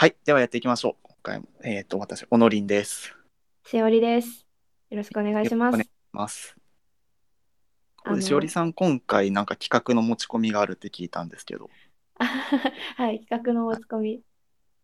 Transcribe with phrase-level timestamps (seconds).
[0.00, 0.94] はい、ではやっていきましょう。
[1.02, 3.14] 今回も、えっ、と、私、おのりんです。
[3.66, 4.46] しおりです。
[4.88, 5.84] よろしくお願いしますお願い。
[5.84, 6.56] します。
[8.22, 11.68] しおりさん、今回なんか企画の持ち込みがあるって聞いたんですけど。
[12.16, 14.22] はい、企画の持ち込み。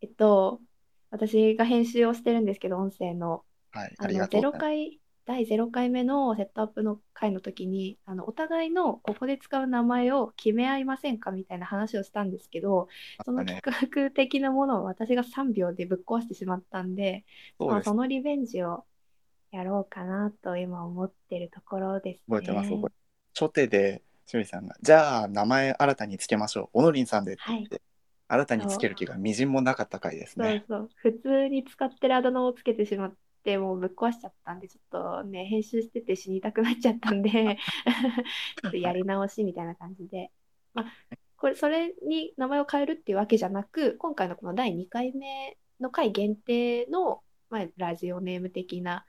[0.03, 0.61] えっと、
[1.09, 3.43] 私が編集をしてるんですけど、音声の。
[3.71, 4.61] はい、あありがの、0とうございます。
[4.61, 12.87] 回、第0回目のセットアップの回の時に、あの、お互いのここで使う名前を決め合いませんかみたいな話をしたんですけど、
[13.25, 17.25] その企画的なものを私が3秒でぶっ壊してしまったんで、
[17.59, 17.93] まあ、そ。
[17.93, 18.85] のリベンジを
[19.51, 22.77] やろうかなと今思ってるところです覚えてます、ね。
[22.77, 22.97] 覚えて。
[23.41, 26.81] 初手で、しおりさんが、じゃあ、名前新たにつけましょう。
[26.81, 27.83] おのりんさんでって言って、
[28.29, 30.65] 新たにつける気がみじんもなかった回ですそうね。
[30.69, 30.91] そう。
[30.97, 33.15] 普通に使ってるあだ名をつけてしまっ
[33.47, 37.31] て、もうぶっ壊しちゃったんで、ちょっとね、編集してて死にたくなっちゃったんで、
[38.61, 40.33] ちょっとやり直しみたいな感じで。
[40.75, 49.07] まあ、これ、それに名前を変えるっていうわけじゃなく、今回のこの第2回目の回限定の、まあ、ラジオネーム的な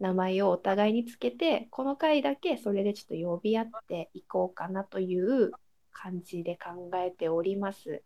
[0.00, 5.52] 名前をお互いにつけて、この回だけそれでちょっと呼び合っていこうかなという
[5.92, 8.02] 感じで考えております。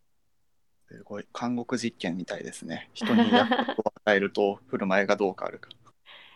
[0.87, 2.89] すごい、監獄実験みたいですね。
[2.93, 5.69] 人に役割を与えると、振る舞いがどう変わるか。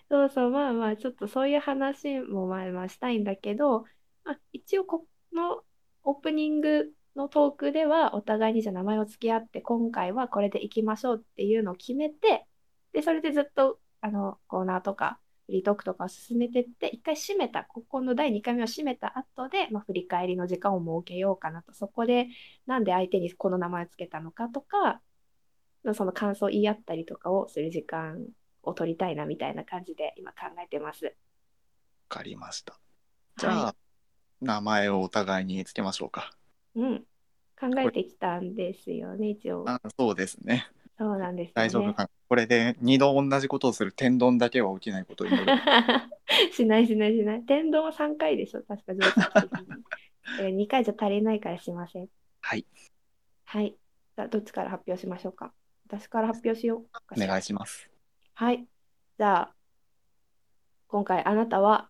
[0.10, 3.86] そうそう、まあまあ、ちょっとそういう話もまあまあしたいんだけど、
[4.24, 5.64] まあ、一応この
[6.04, 12.46] オープニングのトークではお互いにじゃあ名前を付き合って今回はこれでいきましょうっていうのを決めて
[12.94, 22.28] でそれでずっとあのコーナーとかフリートークとかを進めてって一回締めたここの第2回目を締めた後で、まあ、振り返りの時間を設けようかなとそこで
[22.66, 25.02] なんで相手にこの名前を付けたのかとか
[25.94, 28.26] その感想を言い合ったりとかをする時間
[28.64, 31.06] を取りたいなみたいな感じで今考えてます。
[31.06, 31.12] わ
[32.10, 32.80] かりました。
[33.38, 33.76] じゃあ、は
[34.42, 36.32] 名前をお互いにつけましょうか。
[36.76, 37.00] い、うん、
[37.60, 39.64] 考えてきたんですよね、一応。
[39.68, 40.70] あそうですね。
[40.98, 41.54] そうなんですよね。
[41.56, 42.10] 大丈夫かな。
[42.28, 45.46] これで二度同じことをする天丼だけは起きないことを祈る。
[46.52, 47.44] しないしないしない。
[47.44, 49.84] 天丼は3回でしょ、確か常識的に。
[50.42, 52.10] え2回じゃ足りないからしません。
[52.42, 52.66] はい、
[53.46, 53.72] はい。
[54.16, 55.54] じゃあ、どっちから発表しましょうか。
[55.92, 57.90] 私から発表しようかしらお願いします。
[58.36, 58.68] はい。
[59.18, 59.56] じゃあ、
[60.88, 61.90] 今回あなたは、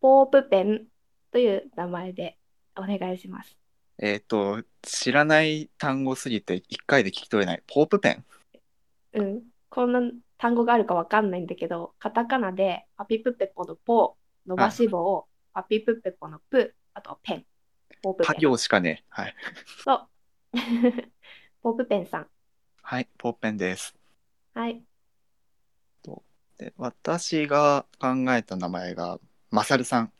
[0.00, 0.86] ポープペン
[1.32, 2.38] という名前で
[2.76, 3.58] お願いします。
[3.98, 7.62] えっ、と、知らない単語すぎて一回で聞き取れない。
[7.66, 8.24] ポープペン？
[9.14, 9.42] うん。
[9.68, 10.00] こんな
[10.38, 14.16] 単語があるかわかんないんだけど、カタカナでパピプペポのポ、
[14.46, 17.46] 伸ばし棒、パピプペポのプ、あとペン。
[18.00, 18.42] ポープパペン。
[18.42, 19.04] 行しかね。
[19.08, 19.34] はい。
[19.82, 20.08] そう。
[21.62, 22.28] ポープペンさん。
[22.86, 23.94] はい、ポープペンです。
[24.52, 24.82] はい。
[26.58, 29.18] で、私が考えた名前が、
[29.50, 30.12] マサルさん。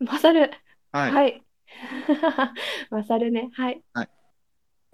[0.00, 0.50] マサル。
[0.90, 1.12] はい。
[1.12, 1.42] はい。
[2.90, 3.48] マサルね。
[3.54, 3.80] はい。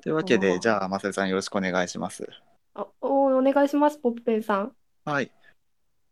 [0.02, 2.28] というわけで、じゃあ、マサルさんよろしくお願いします。
[2.74, 4.76] お、おお願いします、ポップペンさん。
[5.06, 5.30] はい。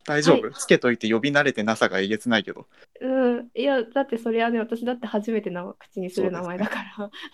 [0.06, 2.66] 大丈夫、はいつけといて呼び慣れてなさがえげつないけど。
[3.02, 3.50] うん。
[3.54, 6.82] いや、だってそれはね、私だって初めてな口にする名前だか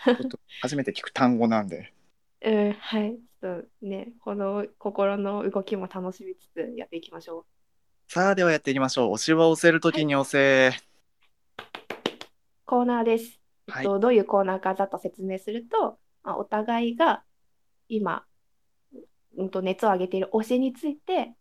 [0.04, 0.16] ら。
[0.16, 1.92] ちょっと初めて聞く単語なんで。
[2.44, 3.16] うん、はい。
[3.44, 7.44] ちょっとね、この心の動きも楽しみつつやっていきましょ
[8.09, 9.10] さあ、ではやっていきましょう。
[9.10, 10.75] 押しは押せるときに押せ。
[10.75, 10.81] う。
[12.65, 13.38] コーナーです。
[13.69, 17.22] えはいっと、どういうコーナーかざっと説明すると、まあ、お互いが
[17.91, 18.25] 今、
[19.37, 21.34] うんと熱を上げている推しについて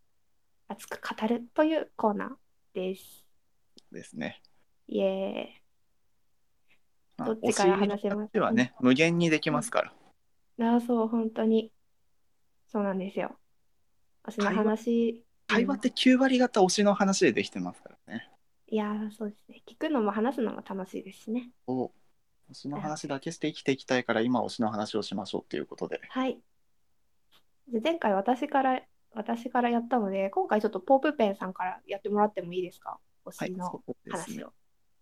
[0.67, 2.29] 熱く語るというコーナー
[2.73, 3.23] です。
[3.93, 4.41] ですね。
[4.89, 5.61] イエ
[7.15, 9.93] まあどっちから話せます推しはね、無限にできますから。
[10.59, 10.67] ーイ。
[10.67, 11.71] ああ、そう、本当に。
[12.73, 13.37] そうなんですよ。
[14.25, 18.29] 推しの会話話、会話って9割方推しの話でできてますからね。
[18.67, 19.61] いやー、そうですね。
[19.67, 21.51] 聞くのも話すのも楽しいですしね。
[21.67, 21.93] そ
[22.49, 22.51] う。
[22.51, 26.01] 推しの話だけして生きていきたいから、今推しの話をしましょうっていうことで。
[26.09, 26.39] はい。
[27.71, 28.81] で前回私から、
[29.11, 32.99] 私からやったので、今回ちょっとポープペンさんからやってもらってもいいですか？
[33.25, 34.37] 推しのそうですね。
[34.37, 34.53] 話を。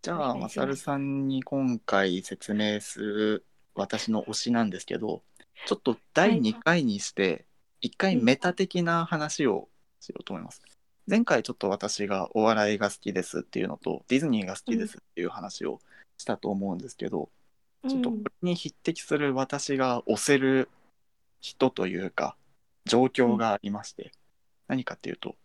[0.01, 5.23] じゃあ、お願いしますマサルさんに今回説明する私の推しなんですけど、
[5.65, 7.45] ちょっと第2回にして、
[7.81, 9.69] 1回メタ的な話を
[9.99, 10.61] しようと思います。
[11.07, 15.79] 前回ちょっと私がお笑いが好きですっていうのと、ディズニーが好きですっていう話を
[16.17, 17.29] したと思うんですけど、
[17.87, 20.69] ちょっとこれに匹敵する私が推せる
[21.39, 22.35] 人というか、
[22.85, 24.11] 状況がありまして、
[24.67, 25.35] 何かっていうと、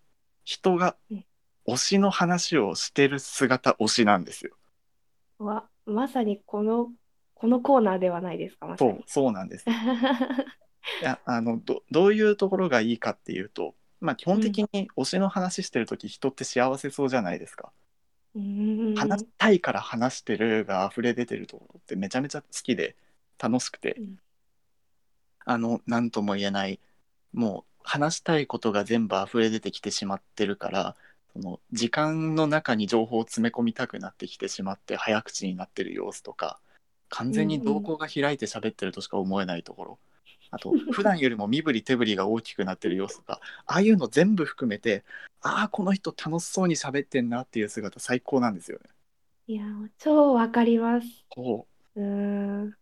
[0.45, 1.25] 人がうん
[1.69, 4.57] 推しの話をしてる姿推しなんですよ。
[5.41, 6.93] うんわ、まさにこの、
[7.35, 9.05] このコーナーではないですか、まさそうに。
[9.07, 9.65] そうなんです。
[11.01, 17.71] いやあのどどういうところがいいかっていうと、まあ、基本的に推しの話してる時、人って幸せそうじゃないですか。
[18.35, 18.95] うーん。
[18.95, 22.95] 話したいから話してるが溢れ出てるところってめちゃめちゃ好きで
[23.39, 24.19] 楽しくて、うん。
[25.45, 26.81] あの何とも言えない
[27.33, 30.97] もう話したいことが全部溢れ出てきてしまってるから
[31.33, 36.59] その時間の中に情報を詰め込みたくなってきてしまって早口になってる様子とか
[37.09, 39.99] 完全に瞳孔が開いて喋ってるとしか思えないところ、
[40.51, 45.05] あと普段よりも身振り手振りが大きくなってる様子とかああいうの全部含めて
[45.43, 48.91] ああこの人楽しそうに喋ってんなっていう姿最高なんですよね。
[49.49, 49.65] いや、
[49.99, 51.07] 超わかります。
[51.29, 52.65] こうーん。
[52.65, 52.77] う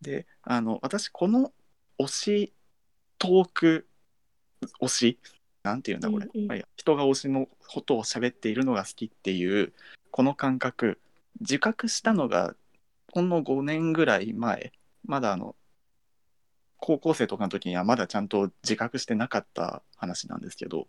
[0.00, 1.52] であの私この
[1.98, 2.52] 推し
[3.18, 3.86] トーク
[4.80, 5.18] 推し
[5.62, 9.72] なんていうんだこれ、うんうん人が推しのことを喋っているのが好きっていう
[10.10, 10.98] この感覚
[11.40, 12.54] 自覚したのが
[13.12, 14.72] ほんの5年ぐらい前
[15.04, 15.54] まだあの
[16.80, 20.88] 高校生とかの時にはまだちゃんと自覚してなかった話なんですけど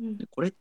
[0.00, 0.52] うんでこれ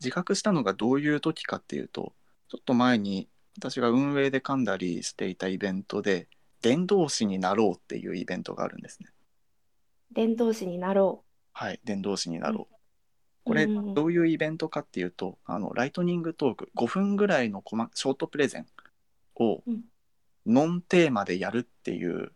[0.00, 2.12] 自覚したのがどういう時かっていうと
[2.48, 3.28] ちょっと前に
[3.58, 6.28] 私が運営で噛んだりしていたイベントで
[6.60, 9.08] 伝道師になろうっていうイベントがあるんですね。
[10.12, 12.74] 伝道師になろはい、伝道師になろう。
[12.74, 12.76] う。
[13.44, 18.66] これうんどういうイベントかっていうと、あのライトニングトーク5分ぐらいのコマショートプレゼン
[19.36, 19.84] をうん
[20.46, 22.32] ノンテーマでやるっていう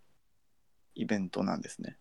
[0.94, 1.96] イベントなんですね。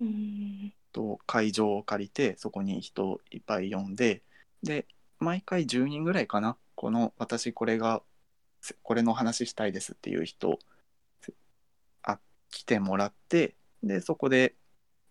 [0.00, 0.72] うん。
[0.92, 4.22] と会場を借りてそこに人いっぱい呼んで
[4.62, 4.86] で
[5.18, 6.56] 毎回10人ぐらいかな。
[6.74, 8.02] この私これが
[8.60, 10.58] せこれの話したいですっていう人
[11.20, 11.34] せ
[12.02, 12.18] あ
[12.50, 14.54] 来てもらってでそこで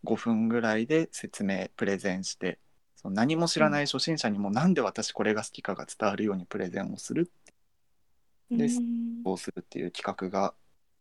[0.05, 2.59] 5分ぐらいで説明プレゼンして
[2.95, 7.31] その何も知らない初心者にもなんで私これが好きかが伝わるようにプレゼンをする
[8.51, 8.81] です
[9.25, 10.53] うするっていう企画が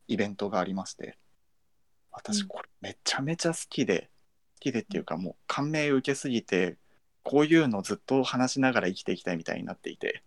[0.06, 1.19] イベントがありまして
[2.12, 4.10] 私うんこれめちゃめちゃ好きで
[4.56, 6.76] 好きでっていうかもう感銘受けすぎて
[7.22, 10.22] こういうのずっと話しながら生きていきたいみたいになっていて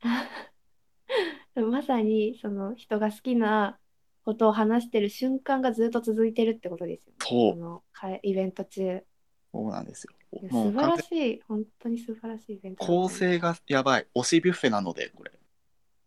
[1.54, 3.78] まさにその人が好きな
[4.24, 7.16] ことを話してる瞬間がずっと続いてるってことですよね。
[7.20, 9.04] そうイベント中。
[9.52, 10.14] そうなんですよ
[10.50, 15.32] 素晴らしい、本当に素晴らしいイベント構成がやばい推しビュッフェなのでこれ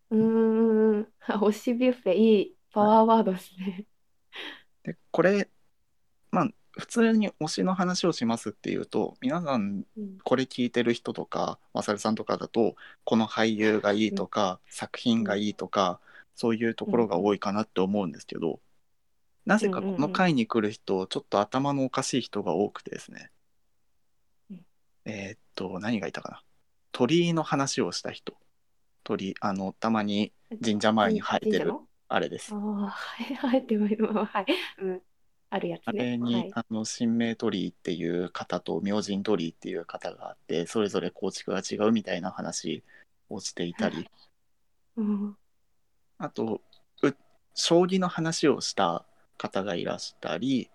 [0.10, 1.08] うんうんうん。
[1.22, 3.86] 推しビュッフェ、いいパワーワードですね。
[4.86, 5.50] でこれ
[6.32, 10.18] まあ普通に推しの話をしますっていうと皆さんうん。
[10.24, 16.00] これ聞いてる人とかまさるさんとかだとこの俳優がいいとか、作品がいいとか
[16.36, 18.60] そういうところが多いかなって思うんですけど、
[19.46, 23.32] なぜかこの回に来る人ちょっと頭のおかしい人が多くてですね、
[24.52, 24.66] うん。
[25.06, 26.42] えーっと何がいたかな。
[26.92, 28.36] 鳥居の話をした人。
[29.06, 31.74] 鳥居あのたまに神社前に生えてる
[32.08, 32.60] あれですああ、
[32.90, 34.08] はい、はいる。
[34.14, 34.46] はい。
[34.80, 35.02] うん。
[35.50, 36.00] あるやつあね。
[36.00, 36.52] れに、はい。
[36.54, 42.84] あの神明鳥居っていう方と明神鳥居っていう方があってそれぞれ構築が違うみたいな話
[43.30, 44.10] をしていたり
[44.98, 45.38] うん。
[46.18, 46.62] あと
[47.02, 47.16] う
[47.54, 49.06] 将棋の話をした
[49.38, 50.70] 方がいらしたり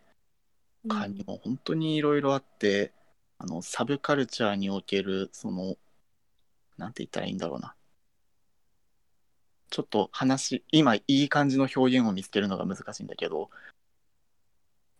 [0.88, 2.92] 他にも本当にいろいろあって
[3.38, 5.76] あのサブカルチャーにおけるその
[6.76, 7.74] なんて言ったらいいんだろうな
[9.70, 13.50] ちょっと話今いい感じの表現を見つけるのが難しいんだけど。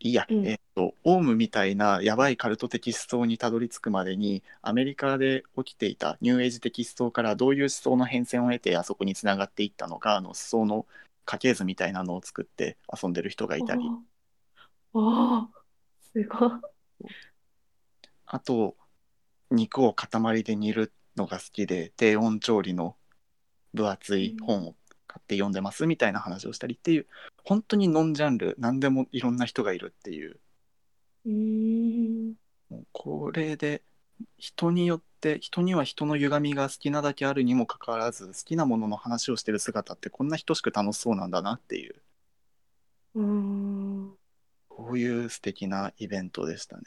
[0.02, 0.46] いいや、うん。
[0.46, 10.86] えっとオウムみたいなやばいカルト的思想にたどり着くまでにアメリカで起きていたニューエイジ的思想からどういう思想の変遷を得てあそこにつながっていったのかあの思想の
[11.26, 13.82] 家系図みたいなのを作って遊んでる人がいたり。
[14.94, 15.46] お
[16.00, 16.50] すごい。
[18.26, 18.76] あと
[19.50, 22.96] 肉を塊で煮るのが好きで低温調理の
[23.74, 24.74] 分厚い本を
[25.06, 27.06] 買って読んでますみたいな話をしたりっていう
[27.44, 30.38] 本当にノンジャンル何でもいろんな人がいるっていう
[31.26, 32.34] うーん。
[32.68, 33.82] もうこれで
[34.38, 41.94] 人によって人には人の歪みが好きなだけあるにもかかわらず好きなものの話をしてる姿ってこんな等しく楽しそうなんだなっていう
[43.14, 44.16] うーん。
[44.68, 46.82] こういう素敵なイベントでしたね。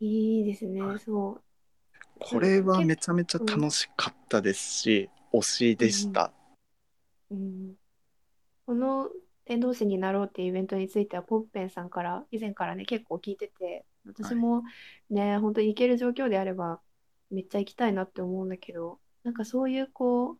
[0.00, 0.98] いいですねは。
[0.98, 1.49] そう。
[2.20, 6.32] これはめちゃめちゃ楽しかったですし、推しでした。
[7.30, 7.74] うん、
[8.66, 9.08] この
[9.44, 14.62] 天童市になろうっていうイベントについてはポッペンさんから以前からね結構聞いてて私も
[15.10, 16.80] ね、本当に行ける状況であれば
[17.30, 20.38] めっちゃ行きたいなって思うんだけどなんかそういうこう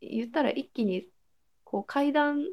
[0.00, 1.06] 言ったら一気に
[1.64, 2.44] こう階段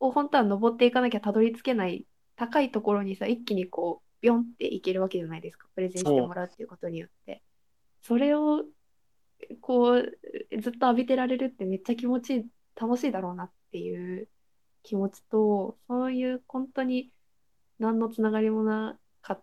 [0.00, 5.68] を本当は登っていかなきゃたどり着けない高いところにさ一気にこうビョンって行けるわけじゃないですか。
[5.74, 7.42] プレゼンしてもらうっていうことによって
[8.08, 8.64] それを
[9.60, 14.28] こうずっと浴びてられるってめっちゃ気持ちいい楽しいだろうなっていう
[14.82, 17.10] 気持ちとそういう本当に
[17.78, 19.38] 何のつながりもなか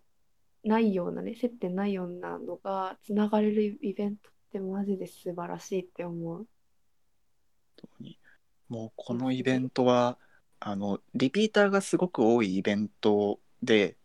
[0.64, 6.48] ないようなね接点ないようなのがつながれるイベントってマジで素晴らしいって思う。
[8.68, 10.18] もうこのイベントは
[10.58, 13.96] あのリピーターがすごく多いイベントで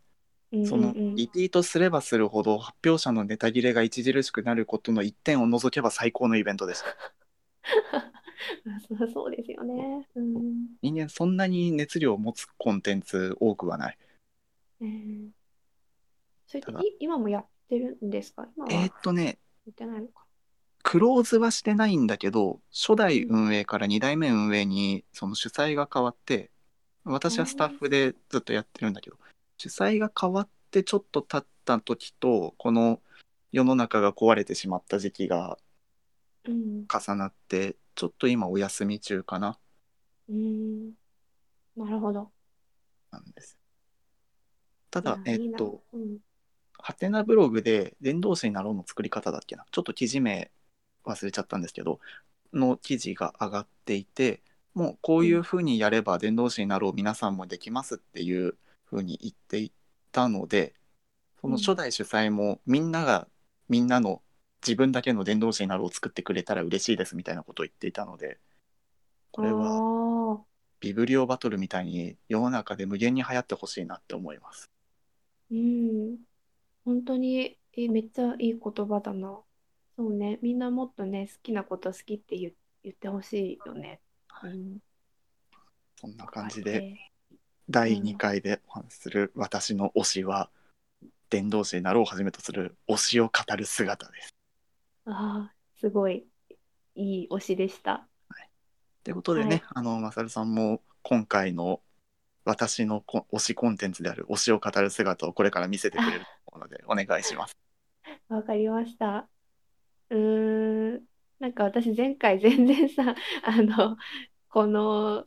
[0.65, 6.88] そのリピートすればするほど発表者のネタ切れが著しくなることの一点を除けば最高のイベントでした。
[8.65, 10.08] ま あそうですよね。
[10.15, 13.98] うん人間そんなに熱量を持つコンテンツ多くはない。
[14.81, 15.29] えー
[16.48, 18.46] それって今もやってるんですか？
[18.70, 19.38] えーやっとね
[19.70, 20.25] ってないのか。
[20.84, 26.50] クローズはしてないんだけど初代運営から2代目運営にその主催が変わって
[27.05, 29.17] 私はスタッフでずっとやってるんだけど
[29.62, 33.00] 主催が変わってちょっと経った時とこの
[33.51, 35.60] 世の中が壊れてしまった時期が
[36.46, 36.88] うん。
[36.91, 39.60] 重なってちょっと今お休み中かな
[40.27, 40.94] うん。
[41.77, 42.32] なるほど。
[43.12, 43.60] なんです。
[44.89, 46.18] ただえっとうん
[46.80, 50.50] ハテナブログで伝道師になろうの作り方だっけなちょっと記事名
[51.06, 52.00] 忘れちゃったんですけど
[52.51, 54.41] の記事が上がっていて
[54.74, 58.56] もうこういうふうにやれば伝道師になろう皆さんもできますっていう
[58.92, 59.72] ふうに言ってい
[60.12, 60.76] たので
[61.40, 63.28] その初代主催もみんなが
[63.68, 64.22] みんなの
[64.62, 68.38] 自分だけの伝道師になろうを作ってくれたら嬉しいですみたいなことを言っていたので
[69.32, 70.42] これは
[70.82, 74.70] ビブリオバトルみたいに世の中で無限に流行ってほしいなって思います。
[75.52, 76.18] うん。
[76.84, 79.40] 本当にえめっちゃいい言葉だな。
[79.96, 80.40] そうね。
[80.42, 82.52] みんなもっとね、好きなこと好きって言
[82.84, 84.02] 言ってほしいよね。
[84.44, 84.80] うん。
[85.96, 87.11] そんな感じでえ
[87.72, 90.50] 第2回でお話しする私の推しは
[91.30, 94.36] 伝道師になろうをはじめとする推しを語る姿です。
[95.08, 96.25] ーああ、すごい
[96.96, 98.06] いい推しでした。
[99.04, 101.82] ということでね、はいあのマサルさんも今回の
[102.46, 107.56] 私のこ推しコンテンツである推しを語る姿をこれから見せてくれるので お願いします。
[108.30, 109.28] わかりました。
[110.10, 111.01] うーん、
[111.40, 113.98] なんか私前回全然さ、あの、
[114.50, 115.25] この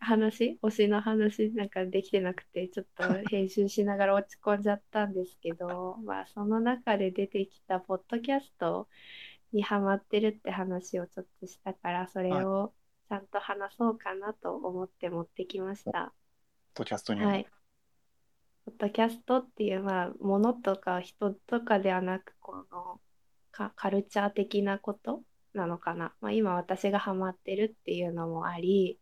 [0.00, 8.88] 話、推しの話なんかできてなくて、ちょっと編集しながら落ち込んじゃったんですけど、 まあその中で出てきたポッドキャスト
[9.52, 12.74] にハマってるって話をちょっとしたから、それを
[13.08, 16.12] ちゃんと話そうかなと思って持ってきました。
[16.74, 17.46] ポッドキャストにも、はい。
[18.64, 23.00] ポッドキャストっていう、まあ、ものとか人とかではなく、この
[23.52, 25.22] カ、カルチャー的なこと
[25.54, 26.12] なのかな。
[26.20, 28.98] まあ、今私がハマってるっていうのもあり、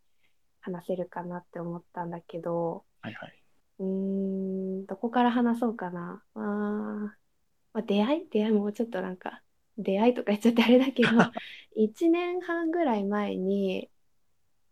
[0.64, 3.42] 話せるかなって思ったんだけど、はいはい。
[3.78, 6.22] うーん、どこから話そうかな。
[6.34, 8.28] あーまあ、出会い？
[8.30, 9.42] 出会いもちょっとなんか、
[9.76, 11.08] 出会いとか言っちゃってあれだけど、
[11.76, 13.90] 1年半ぐらい前に、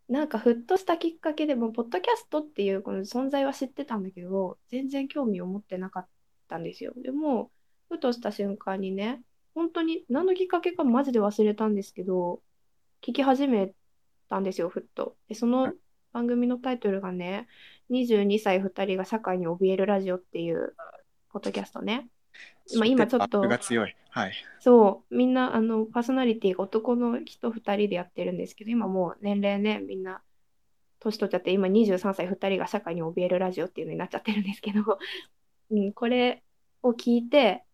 [0.08, 6.08] なんかふっとしたきっかけでもうポッドキャストっていうこの存在は知ってたんだけど全然興味を持ってなかっ
[6.48, 7.50] たんですよでも
[7.88, 9.22] ふとした瞬間にね
[9.54, 12.42] 本当に何のきっかけかマジで忘れたんですけど
[13.00, 13.72] 聞き始め
[14.28, 15.72] たんですよふっとでその
[16.12, 17.48] 番組のタイトルがね
[17.90, 20.74] 22歳2人が社会に怯えるラジオっていう
[21.30, 22.08] ポッドキャストね
[22.76, 23.40] まあ今ちょっと。
[24.10, 24.32] はい。
[24.60, 30.22] そう、みんな、あの、パーソナリティが男の人2人でやってるんですけど、今もう年齢ね、みんな、
[31.00, 34.98] 年取っちゃって、今23歳2人が社会に怯えるラジオっていうのになっちゃってるんですけど、
[35.70, 36.42] うん、これ
[36.82, 37.64] を聞いて、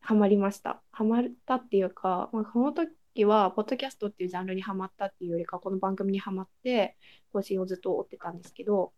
[0.00, 0.82] ハマりました。
[0.90, 2.92] ハマったっていうか、まあ、この時
[3.24, 6.96] は、ポッドキャストっていうジャンルにハマったっていうよりか、この番組にハマって、
[7.32, 8.92] 更新をずっと追ってたんですけど、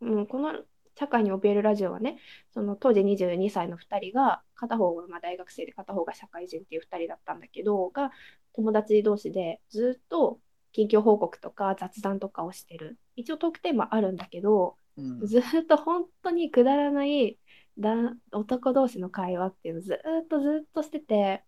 [0.00, 0.64] うん、この
[0.98, 2.18] 社会に怯えるラジオはね、
[2.52, 8.10] その当時22歳の2人が片方がまあ大学生で片方が社会人っていう2人だったんだけどが
[8.54, 10.38] 友達同士でずっと
[10.72, 12.98] 近況報告とか雑談とかをしてる。
[13.16, 15.26] 一応トークテーマあるんだけどうん。
[15.26, 17.38] ずっと本当にくだらない
[17.78, 17.94] だ
[18.32, 21.42] 男同士の会話っていうのをずっとずっとしてて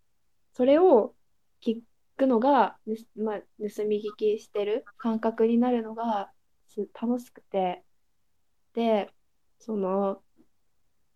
[0.54, 1.14] それを
[1.64, 1.80] 聞
[2.16, 2.76] くのが、
[3.16, 6.30] まあ、盗み聞きしてる感覚になるのが
[6.68, 7.83] す楽しくて
[8.75, 9.11] で
[9.59, 10.21] その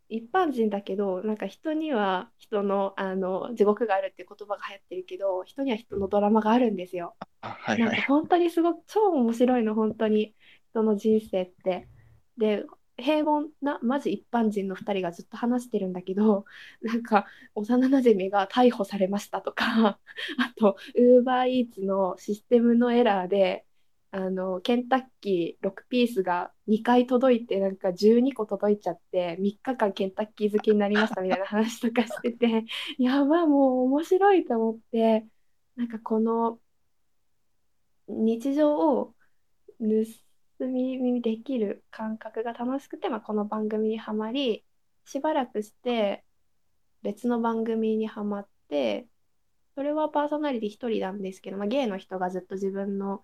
[0.08, 7.14] 一般人だけどなんか人には人の、あの地獄があるって言葉が流行ってるけど人には人のドラマがあるんですよ。
[7.42, 7.90] あはいはい。
[7.90, 10.34] なんか本当にすごく超面白いの本当に
[10.70, 11.88] 人の人生って。
[12.38, 12.64] で
[12.98, 16.44] 平凡なマジ一般人の2人がずっと話してるんだけど
[16.82, 19.98] なんか幼なじみが逮捕されましたとか
[20.38, 23.64] あとウーバーイーツのシステムのエラーで
[24.10, 32.64] あのケンタッキー6ピースが2回届いてなんか12個届いちゃって3日間ケンタッキー好きになりましたみたいな話とかしてて
[32.98, 35.26] やばもう面白いと思って
[35.76, 36.58] なんかこの
[38.08, 39.14] 日常を
[39.78, 39.86] 盗
[40.66, 44.64] み見できる感覚が楽しくて、まあ、この番組にはまり
[45.04, 46.24] しばらくして
[47.02, 49.06] 別の番組にはまって
[49.74, 53.22] それはパーソナリティ一人なんですけど、まあ、ゲイの人がずっと自分の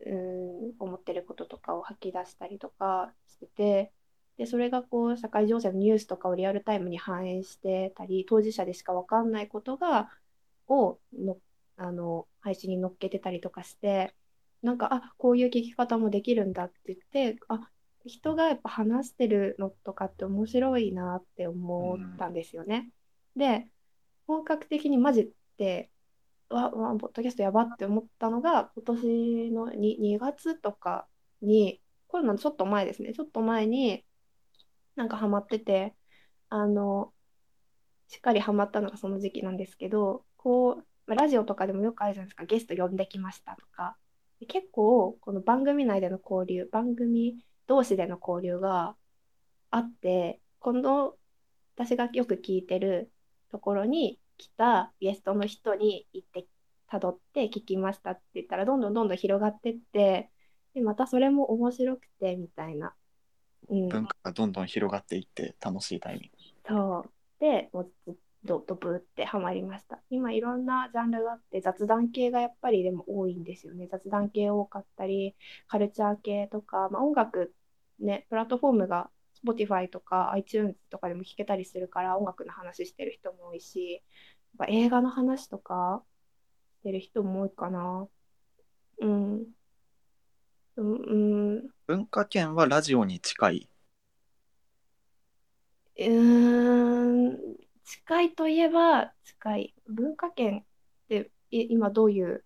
[0.00, 3.92] うーん思ってることとかを吐き出したりとかしてて
[4.38, 10.10] でそれがこう社会情勢のニュースとかをリアルタイムに反映してたり当事者でしか分かんないことが
[10.68, 11.36] をの
[11.76, 14.14] あの配信に載っけてたりとかして
[14.62, 16.98] なんかあこういう聞き方もできるんだって言っ
[17.34, 17.68] てあ
[18.04, 22.90] 人がやっぱ話してるのとかって面白いなって思ったんですよね。
[23.36, 23.68] で
[24.26, 25.90] 本格的にマジで
[26.48, 31.06] わわポッドキャストやばって思ったのが今年の 2, 2月とか
[31.40, 33.12] にコロナのちょっと前ですね。
[33.12, 34.04] ちょっと前に
[34.96, 35.94] なんかハマってて
[36.48, 37.12] あの
[38.08, 42.44] しっかりハマったのがその時期なんですけどこうラジオとかでもよくあるじゃないですか。
[42.44, 43.96] ゲスト呼んできましたとか。
[44.46, 48.96] 結構この番組内での交流番組同士での交流が
[49.70, 51.16] あって今度
[51.76, 53.10] 私がよく聞いてる
[53.50, 56.46] ところに来たゲストの人に行って
[56.88, 60.30] たどって聞きましたって言ったらどんどんどんどん広がってって
[60.74, 62.94] でまたそれも面白くてみたいな、
[63.68, 66.74] うん、文化がどんどん広がっていって楽しいタイミング。
[66.74, 67.10] そう。
[67.40, 68.14] でもうずっ
[68.46, 70.00] とドブってハマりました。
[70.10, 73.88] 今いろんなジャンルがあって雑談系がやっぱりでも多いんですよね。
[73.90, 75.34] 雑談系多かったり
[75.68, 77.54] カルチャー系とか、まあ、音楽
[78.00, 79.10] ねプラットフォームが
[79.44, 84.02] Spotify とか iTunes とかでも聴けたりするから音楽の話してる人も多いし
[84.58, 86.02] ぱ映画の話とか
[86.80, 88.06] してる人も多いかな。
[89.00, 89.44] うん。
[90.74, 93.68] うん、文化圏はラジオに近い？
[96.00, 96.51] うん、
[97.92, 99.74] 近いといえば近い。
[99.86, 100.62] 文化圏っ
[101.08, 102.42] て今どういう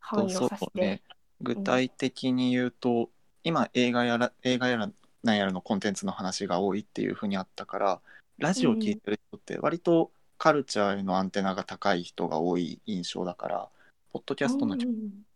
[0.00, 1.02] 範囲を指して、ね、
[1.40, 3.06] 具体的に言うと、うん、
[3.44, 4.90] 今映画やら映画やら
[5.22, 8.00] 何やらのコンテンツの話が多いっていうふうにあったから
[8.38, 13.68] ラジオ聞いてる人って割とカルチャーへのアンテナが高い人が多い印象だから
[14.12, 14.76] ポッドキャストの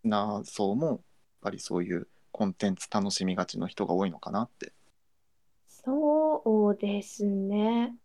[0.03, 0.99] な層もやっ
[1.43, 4.73] ぱりそういうコンテンツ楽しみがちの人が多いのかなって。
[5.69, 7.97] そうですね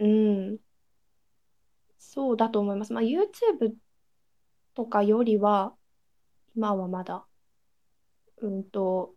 [0.00, 0.58] うん。
[1.98, 2.92] そうだと思います。
[2.92, 3.74] まあ YouTube
[4.74, 5.74] とかよりは
[6.56, 7.26] 今はまだ。
[8.38, 9.14] うんと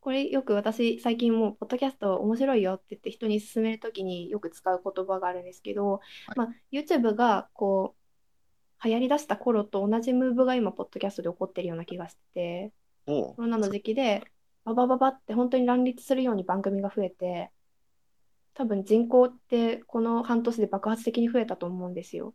[0.00, 5.98] これよく私最近もうポッドキャスト面白いよって言って人に勧めるときによく使う言葉があるんですけど、は
[6.34, 7.94] い、まあ、YouTube がこ
[8.82, 12.22] う流行りだした頃と同じムーブが今ポッドキャストで起こってるような気がして。
[12.34, 12.72] て
[13.06, 14.22] コロナの時期で
[14.64, 17.50] ババババって本当に乱立するように番組が増えて
[18.54, 22.34] 多分人口ってこの半年で爆発的に増えたと思うんですよ。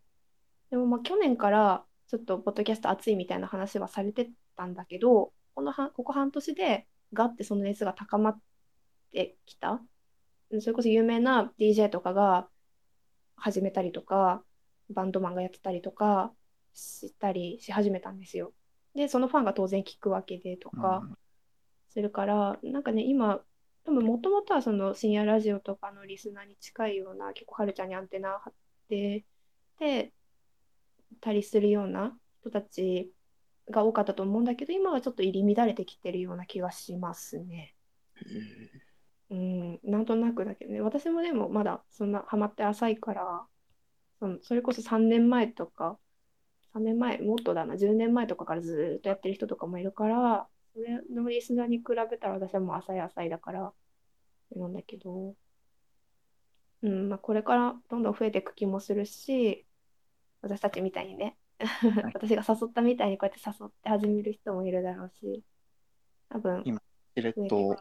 [0.69, 8.39] でもまあ去年からちょっとポッドキャスト熱いみたいな話はされてたんだけどこのはここ半年でがってその熱が高まっ
[9.11, 9.81] てきた
[10.59, 12.47] それこそ有名な DJ とかが
[13.35, 14.43] 始めたりとか
[14.89, 16.33] バンドマンがやってたりとか
[16.73, 18.53] したりし始めたんですよ。
[18.95, 21.07] でそのファンが当然聞くわけでとか
[21.89, 23.41] するから、うん、なんかね今
[23.89, 28.53] 多分もともとはその深夜ラジオとかのリスナーに近いような結構はるちゃんにアンテナ張っ
[28.87, 29.25] て
[29.79, 30.13] て
[31.19, 33.11] たりするような人たち
[33.71, 37.73] が多かったと思うんだけど今はちょっと入り乱れてきてるような気がしますね。
[39.31, 43.45] うん、なんとなくだけどね私もでもまだそんなハマって浅いから
[44.19, 45.97] そのそれこそ3年前とか
[46.75, 50.47] 3年前もっとだな10年前とかからずっとやってる人とかもいるから
[50.79, 53.73] それのリスナーに比べたら私はもう浅い浅いだから
[54.55, 55.35] なんだけど、
[56.81, 59.65] うんまあ、これからどんどん増えていく気もするし
[60.41, 61.35] 私たちみたいにね。
[62.13, 65.43] 私が誘ったみたいにこうやって誘って始める人もいるだろうし、
[66.29, 66.81] 多分今、
[67.17, 67.75] しれっと、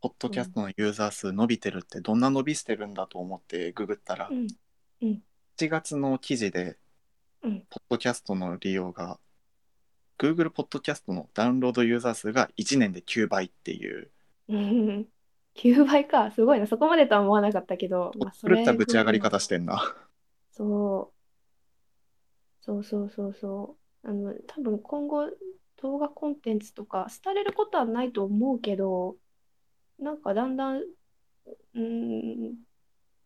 [0.00, 4.46] ポッドキャストのユーザー数伸びてるって、どんな伸びしてるんだと思ってググったら、うん。
[5.02, 5.22] うん、
[5.58, 6.78] 7月の記事で、
[7.42, 9.18] ポッドキャストの利用が、
[10.18, 14.10] Google ポッドキャストのダウンロードユーザー数が1年で9倍っていう。
[14.48, 15.06] うん、
[15.56, 19.94] 9倍か、すごいな、そこまでとは思わなかったけど、まあ、それ狂ったぶち上がり方してんな。
[20.52, 22.64] そう。
[22.64, 24.08] そうそうそうそう。
[24.08, 25.30] あの、多分今後
[25.82, 29.16] 動画コンテンツとか廃れることはないと思うけど、
[29.98, 30.82] なんかだんだん、
[31.74, 32.56] うん、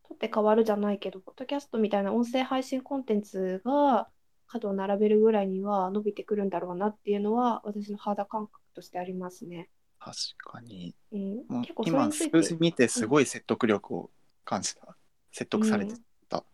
[0.02, 4.08] 取って変わるじゃないけど、ポッドキャストみたいな音声配信コンテンツが
[4.50, 9.68] 角を並べるぐらいには伸びてくるんだろうなっていうのは、私の肌感覚としてありますね。
[9.98, 10.94] 確かに。
[11.12, 14.10] うん、結構今、数字見てすごい説得力を
[14.44, 14.86] 感じた。
[14.88, 14.94] うん、
[15.30, 15.94] 説得されて
[16.28, 16.38] た。
[16.38, 16.44] うん、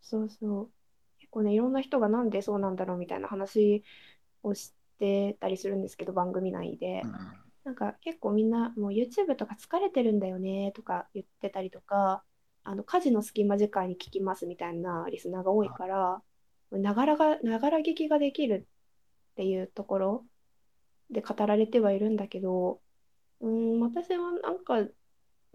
[0.00, 0.70] そうそう。
[1.32, 3.82] 構ねいろんな人がなんでそうなんだろうみたいな話
[4.44, 7.12] をしてたりするんですけど番組内で、うん、
[7.64, 12.22] なんか結構みんなもう YouTube とか疲れてるんだよねとか言ってたりとか
[12.62, 16.22] あの家事の隙間時間に聞きますみたいなリスナーが多いから
[16.78, 18.66] ながらがながら聞きができる
[19.32, 20.26] っていうところ
[21.10, 22.80] で語られてはいるんだけど
[23.42, 24.86] うん、私はなんか、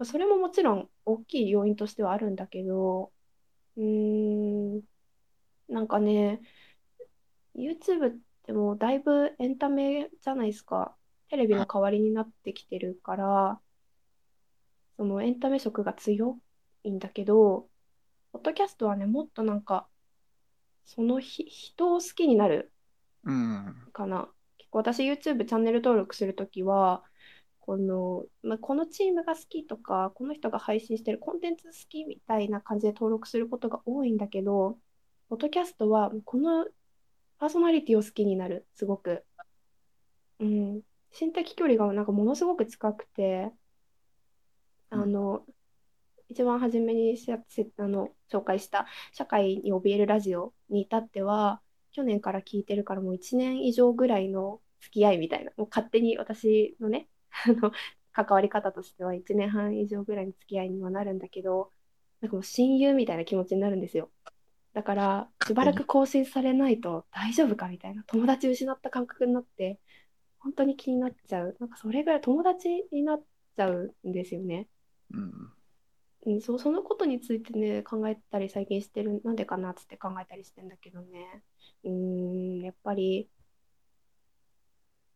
[0.04, 3.12] それももちろん大きい要因としてはあるんだけど、
[3.76, 4.80] うん、
[5.68, 6.42] なんかね、
[7.56, 10.94] YouTube ってもうだいぶエンタメじゃないですか。
[11.30, 13.60] テレビの代わりになってきてるから、
[14.96, 16.38] そのエンタメ色が強
[16.84, 17.68] いんだけど、
[18.32, 19.88] ポッドキャストはね、もっとなんか、
[20.88, 22.72] そのひ人を好きになる
[23.24, 23.76] うん。
[23.92, 24.30] かな。
[24.56, 27.04] 結構私 YouTube チャンネル登録するときは、
[27.60, 34.78] この、まあ、このチームが好きとか、この人が配信してるコンテンツ好きみたいな感じで登録することが多いんだけど、
[35.28, 36.66] ポッドキャストはこの
[37.38, 39.26] パーソナリティを好きになる、すごく。
[40.40, 40.80] うん。
[41.10, 43.52] 心的距離がなんかものすごく近くて、
[44.88, 45.44] あの、
[46.28, 47.16] 一番初めに
[47.78, 51.60] あの紹介した社会に怯えるラジオに至っては、
[51.92, 57.08] 去年から聞いてるからもう1年以上ぐらいの付き合いみたいな、もう勝手に私のね、
[58.12, 61.72] 関わり方としては1年半以上ぐらいの付き合いにはなるんだけど、
[62.20, 64.10] なんかもう親友みたいな気持ちになるんですよ。
[64.74, 69.80] だから、しばらく更新されないと大丈夫かみたいな、友達失った感覚になって、
[70.38, 71.56] 本当に気になっちゃう。
[71.58, 73.24] なんかそれぐらい友達になっ
[73.56, 74.68] ちゃうんですよね。
[75.10, 75.52] うん。
[76.28, 81.42] うん、そう、そのことについてね、考えたり最近してる、なんでかなっつって考えたりしてんだけどね。
[81.84, 83.30] うーん、やっぱり、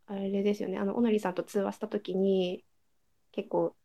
[0.06, 2.64] あれですよね、あの、おのりさんと通話したときに、
[3.30, 3.76] 結構、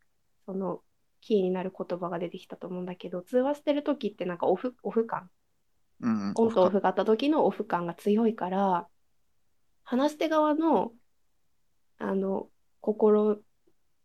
[0.46, 0.82] その、
[1.20, 5.30] キーになる言葉が出てきたと思うんだけど、通話してるときってなんかオフ、オフ感、
[6.00, 6.32] うん。
[6.36, 8.88] オンとオフがあった時のオフ感が強いから、
[9.84, 10.94] 話し手側の、
[11.98, 13.42] あの、心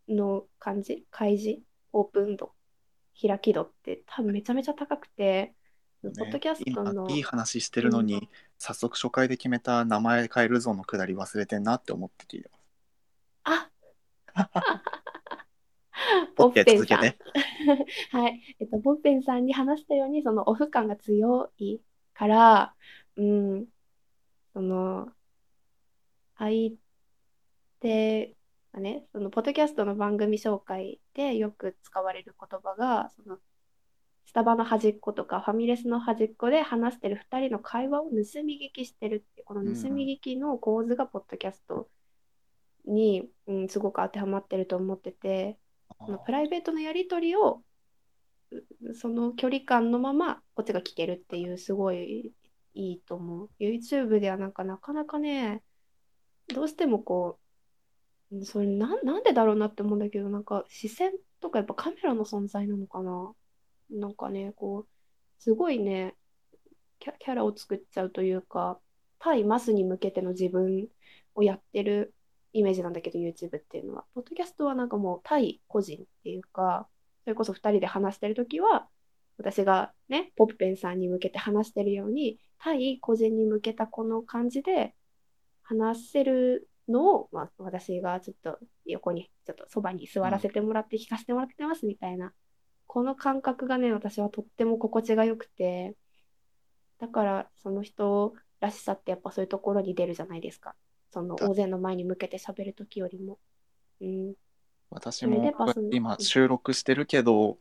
[0.08, 2.54] の感じ、開示、オープン度、
[3.20, 5.54] 開き度って多分めちゃめちゃ高くて、
[6.02, 12.62] ポッドキャスト今の、いい話してるのに、早速初回で決めた名前変えるぞのくだり忘れてんなって思って聞いてます。
[13.44, 13.70] あ
[16.36, 16.76] ボッペンさん。
[16.76, 17.18] 続けて。
[18.10, 18.56] はい。
[18.58, 21.78] えっと、ボッペンさんに話したように、そのオフ感が強い
[22.14, 22.74] から、
[23.16, 23.66] うん、
[24.52, 25.12] その、
[26.36, 26.72] 相
[27.80, 28.41] 手が
[28.80, 33.38] ね、その、ポッドキャストの番組紹介でよく使われる言葉が、その、
[34.24, 38.10] スタバの端っことかファミレスの端っこで話してる2人の会話を盗
[38.44, 41.88] み聞きしてるって、この盗み聞きの構図がポッドキャスト
[42.86, 45.58] に、うん、すごく当てはまってると思ってて、
[46.06, 47.62] そのプライベートのやり取りを
[48.52, 52.32] うその距離感のままこっちが聞けるっていうすごい
[52.74, 53.50] いいと思う。
[53.60, 55.62] YouTube ではなんかなかなかね、
[56.48, 57.41] どうしてもこう、うん
[58.44, 63.32] それな、なんでだろうなって思うんだけど、なんか視線とかやっぱカメラの存在なのかな？
[63.90, 64.88] なんかね、こう、
[65.38, 66.14] すごいね、
[66.98, 68.78] キャ、キャラを作っちゃうというか、
[69.18, 70.88] 対マスに向けての自分
[71.34, 72.14] をやってる
[72.52, 74.04] イメージなんだけど、YouTube っていうのは。
[74.14, 76.88] ポッドキャストはなんかもう対個人っていうか、
[77.24, 78.88] それこそ2人で話してるときは、
[79.36, 84.94] 私がね、ポップペンさんに向けて話してるように、対個人に向けたこの感じで
[85.62, 92.32] 話せるのを、まあ、私がちょっと横に、ちょっとそばに座らせてもらって聞かせてもらってますみたいな、
[92.86, 95.96] この感覚がね、私はとっても心地が良くて、
[96.98, 100.74] だからその人らしさってやっぱそういうところに出るじゃないですか。
[101.10, 103.38] その大勢の前に向けて喋るときよりも。
[104.00, 104.34] うん、
[104.90, 105.54] 私も
[105.90, 107.58] 今収録してるけど、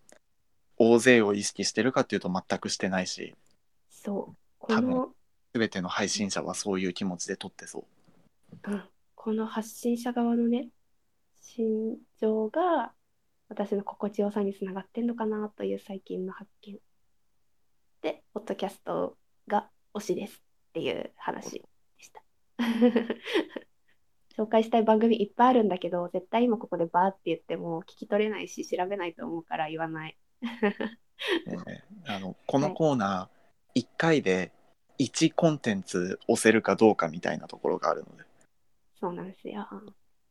[0.77, 3.35] 大勢を意識してるかっていうと全くしてないし、
[3.89, 4.35] そう。
[4.59, 5.09] こ多分の、
[5.53, 7.85] 全ての配信者はそういう気持ちで撮ってそ
[8.65, 8.71] う。
[8.71, 8.83] うん、
[9.23, 10.69] この発信者側のね、
[11.41, 12.91] 心情が
[13.49, 16.79] 私の心地よさにつながってんのかなという最近の発見。
[18.01, 19.15] で、ポッドキャスト
[19.47, 20.37] が推しです
[20.69, 21.61] っていう話で
[21.99, 22.23] した。
[24.43, 30.17] 紹介したい番組いっぱいあるんだけど、絶対今ここでバーって言っても聞き取れないし調べないと思うから言わない。
[30.41, 34.51] えーあのこのコーナー、1回で
[34.97, 38.30] 1コンテンツ押せるかどうかみたいなところがあるので、
[39.01, 39.67] そうなんですよ。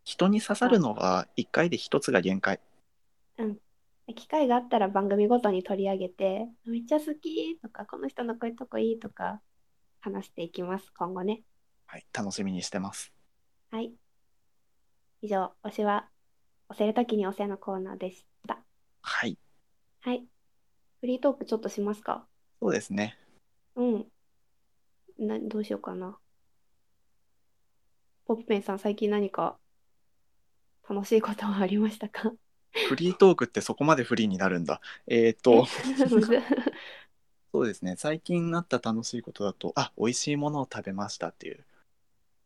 [0.04, 2.60] 人に刺さるのは1回で1つが限界。
[4.16, 9.40] 機会があったら番組ごとに取り上げて、めっちゃ好きとか、この人のこういうとこいいとか
[10.00, 11.42] 話していきます、今後ね。
[11.86, 13.12] はい、楽しみにしてます。
[13.70, 13.92] はい。
[15.22, 16.08] 以上、推しは
[16.68, 18.64] 押せるときに押せのコーナーでした。
[19.02, 19.38] はい、
[20.00, 20.24] はい。
[21.00, 22.26] フリートークちょっとしますか？
[22.60, 23.16] そうですね。
[23.76, 24.06] うん。
[25.18, 26.18] な、どうしようかな。
[28.30, 29.56] ポップペンさん、最近何か
[30.88, 32.30] 楽しいことはありましたか？
[32.88, 34.80] フリートークってそこまでフリーになるんだ。
[35.08, 35.66] えっ、と、
[37.52, 41.64] そうですね、最近なった楽しいことだと、あ、美味しいものを食べましたっていう。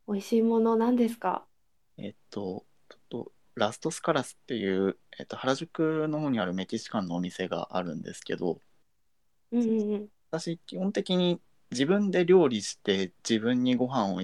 [0.09, 1.45] 美味しいもの何ですか？
[1.99, 8.59] えっ、と、ちょっとラストスカラスっていう、えっと、原宿の方にあるメキシカンのお店があるんですけど
[9.53, 10.09] うんうんうん。
[10.31, 11.43] 私基本的に
[11.73, 14.23] 自分で料理して自分にご飯を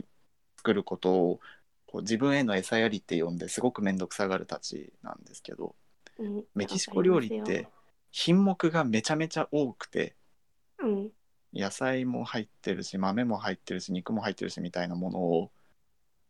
[0.60, 1.40] 作ることを
[1.86, 5.74] こう自分への餌やりって呼んですごく面倒くさがるたちなんですけど
[6.18, 7.66] うん、メキシコ料理って
[8.10, 10.14] 品目がめちゃめちゃ多くて
[10.82, 11.10] うん、
[11.54, 15.50] 野菜も入ってるし豆も入ってるし肉も入ってるしみたいなものを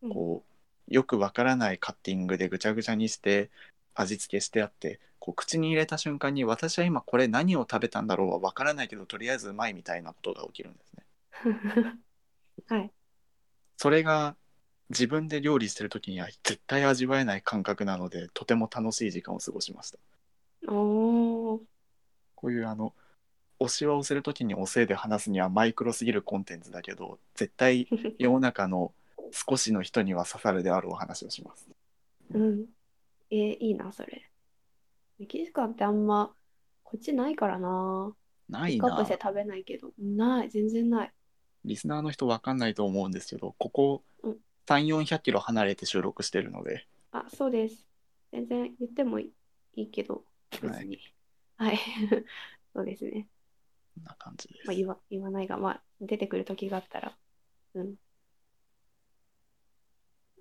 [0.02, 0.44] うんこ
[0.88, 3.50] うよくわからないカッティングでぐちゃぐちゃにして
[3.94, 11.04] 味付けしてあってこう口に入れた瞬間に私は今これ何を食べたんだろうはわからないけどとりあえずうまいみたいなことが起きるんですね。
[12.66, 12.92] はい。
[13.80, 14.36] それが
[14.90, 19.98] 自分で料理してる時には絶対味わえない感覚なのでとても楽しい時間を過ごしました。
[20.70, 21.60] おー。
[22.34, 22.92] こういうあの
[23.58, 27.88] 推しは押せる時に押せで話すにはマイクロすぎるコンテンツだけど絶対
[28.18, 28.92] 世の中の
[29.32, 31.66] 少しの人には刺さるであるお話をします。
[32.34, 32.66] うん。
[33.30, 34.30] えーいいな、それ。
[35.18, 36.34] メキシカンってあんま、
[36.84, 38.12] こっちないからな。
[38.46, 39.92] ないなピックアップして食べないけど。
[39.98, 41.12] ない、全然ない。
[41.64, 47.87] リスナーの人わかんないと思うんですけどここうん3400キロ離れて収録してるのであ、そうです。
[48.33, 49.33] 全然言ってもい
[49.75, 50.99] いいいけど、別に。
[51.57, 51.79] はい。
[52.73, 53.29] そうですね。
[53.94, 54.66] こんな感じです。
[54.66, 57.18] まあ、言わ言わないが、まあ、出てくる時があったら。
[57.75, 57.94] うん。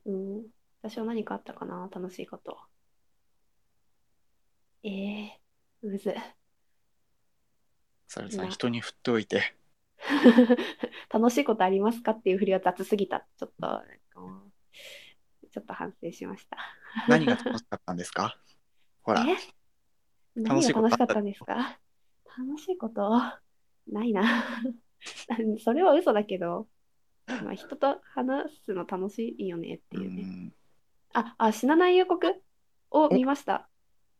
[0.05, 0.47] うん。
[0.81, 1.89] 私は何かあったかな？
[1.91, 2.59] 楽しいこと。
[4.83, 4.89] え
[5.25, 5.41] え
[5.81, 6.13] むず。
[8.07, 9.55] サルさんな人に振っておいて
[11.13, 13.27] 楽しいことありますかっていう振りは雑すぎた。
[13.37, 13.83] ちょっと、
[15.51, 16.57] ちょっと反省しました。
[17.07, 18.37] 何が楽しかったんですか？
[19.01, 19.35] ほらえ？
[20.35, 21.79] 何が楽しかったんですか？
[22.37, 23.11] 楽しいこと？
[23.87, 24.23] ないな。
[25.63, 26.67] それは嘘だけど、
[27.43, 30.23] まあ、人と話すの楽しいよねってういうね。
[30.23, 30.53] ん
[31.13, 32.41] あ、あ、死なない夕刻
[32.91, 33.69] を見ました。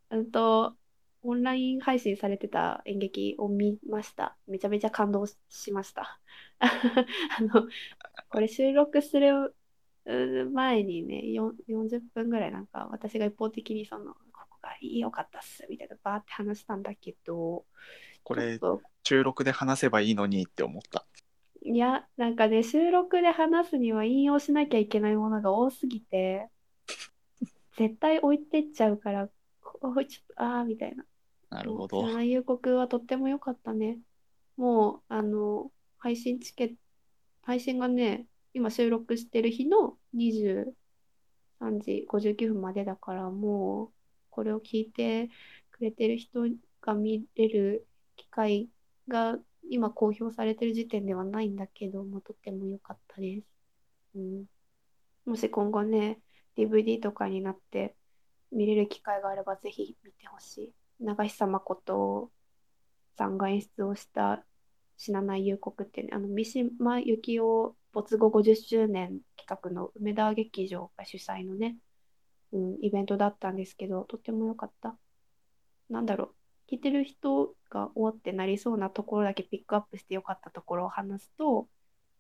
[0.10, 0.76] うんと、
[1.24, 4.38] オンライン配信されてた演劇を見ました。
[4.48, 6.20] めちゃめちゃ感動しました。
[6.60, 6.70] あ
[7.42, 7.68] の、
[8.30, 9.56] これ収録する
[10.06, 17.66] う前にね、よん40分ぐらいなんか私が一方的にその、ここが良かったっすみたいなバーって話したんだけど、
[18.24, 18.60] これ
[19.04, 21.06] 収録で話せばいいのにって思った
[21.62, 26.48] いや、なんかね、収録で話すには引用しなきゃいけないものが多すぎて、
[27.78, 29.30] 絶対置いてっちゃうから、
[29.62, 31.06] こうちょっと、ああ、みたいな。
[31.50, 34.00] なるほど知らない夕刻はとっても良かったね。
[34.58, 36.76] もう、あの、配信チケット、
[37.44, 40.74] 配信がね、今収録してる日の23
[41.80, 43.94] 時59分までだから、もう、
[44.30, 45.30] これを聞いて
[45.72, 46.42] くれてる人
[46.82, 48.70] が見れる機会
[49.08, 49.38] が
[49.70, 53.48] 今公表されてる時点ではないんだけど、もうとっても良かったです。
[54.16, 54.46] うん。
[55.26, 56.22] もし今後ね、
[56.56, 57.96] DVD とかになって
[58.52, 60.74] 見れる機会があればぜひ見てほしい。
[61.00, 62.32] 長久誠
[63.18, 64.44] さんが演出をした
[64.98, 71.78] 死なない夕刻ってね、あの三島由紀夫没後50周年企画の梅田劇場が主催のね、
[72.52, 74.98] うん、イベントだったんですけど、とっても良かった。
[75.90, 81.68] なんだろう、聞いてる人が終わってなりそうなところだけピックアップして良かったところを話すと、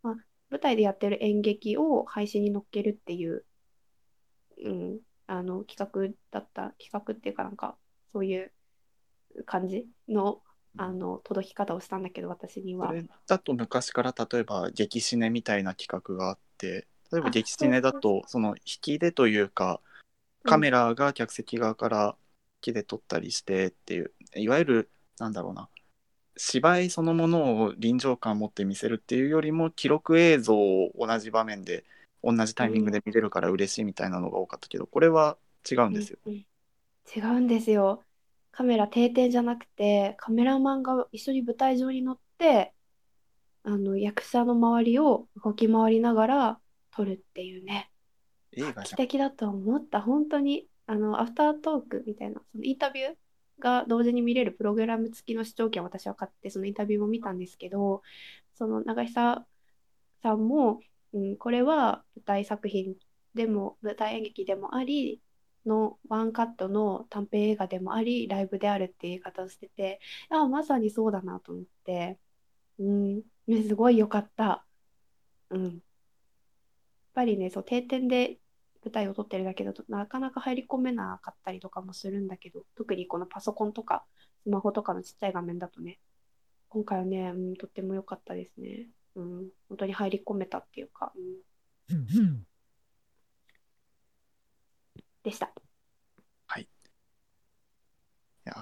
[0.01, 0.15] まあ、
[0.49, 3.45] 舞台でやってる演劇を配信に乗っけるっていう、
[4.63, 7.77] うん、あの企画だった、企画っていうかなんか、
[8.11, 8.51] そういう
[9.45, 10.41] 感じの、
[10.77, 12.87] あの届き方をしたんだけど、私には。
[12.87, 19.81] これだと昔から例えば激シネみたいな企画があって例えばあ激シネだとその引きでというか
[20.43, 22.15] カメラが客席側から
[22.63, 25.67] 引きで撮ったりしてっていういわゆるなんだろうな
[26.37, 31.83] 芝居そのものを臨場感を持って見せるっていうよりも記録映像を同じ場面で
[32.23, 35.37] 同じタイミングで見れるから嬉しいみたいなのが多かったけどこれは
[35.69, 36.19] 違うんですよ。
[36.25, 36.45] うんうん
[37.15, 38.03] 違うんですよ。
[38.51, 42.73] カメラ定点じゃなくて、カメラマンが一緒に舞台上に乗って、
[43.63, 46.59] あの役者の周りを動き回りながら
[46.91, 47.91] 撮るっていうね。
[48.55, 50.01] 画期的だと思った。
[50.01, 53.15] 本当に、あの、アフタートークみたいな、そのインタビュー
[53.59, 58.01] が同時に見れるプログラム付きの視聴券を私は買って、そのインタビューも見たんですけど、
[58.55, 59.45] その長久
[60.23, 60.79] さんも、
[61.13, 62.95] うん、これは舞台作品
[63.35, 65.21] でも、舞台演劇でもあり、
[65.65, 72.19] のワンカットの短編映画でもあり、ライブであるっていう言い方をしてて、ああ、まさにそうだなと思って、
[72.79, 73.15] うん、
[73.47, 74.65] ねすごい良かった。
[75.49, 75.63] うん。
[75.65, 75.73] やっ
[77.13, 78.39] ぱりね、そう、定点で
[78.83, 84.05] 舞台を撮ってるだけだとなかなか入り込めなかったりとかもするんだけど、特にこのパソコンとか
[84.43, 85.99] スマホとかのちっちゃい画面だとね、
[86.69, 88.87] 今回はね、うん、とっても良かったですね。
[89.15, 91.11] うん、本当に入り込めたっていうか、
[91.89, 92.45] うん、
[95.23, 95.51] でした。
[96.47, 96.63] はい。
[96.63, 96.67] い
[98.45, 98.53] や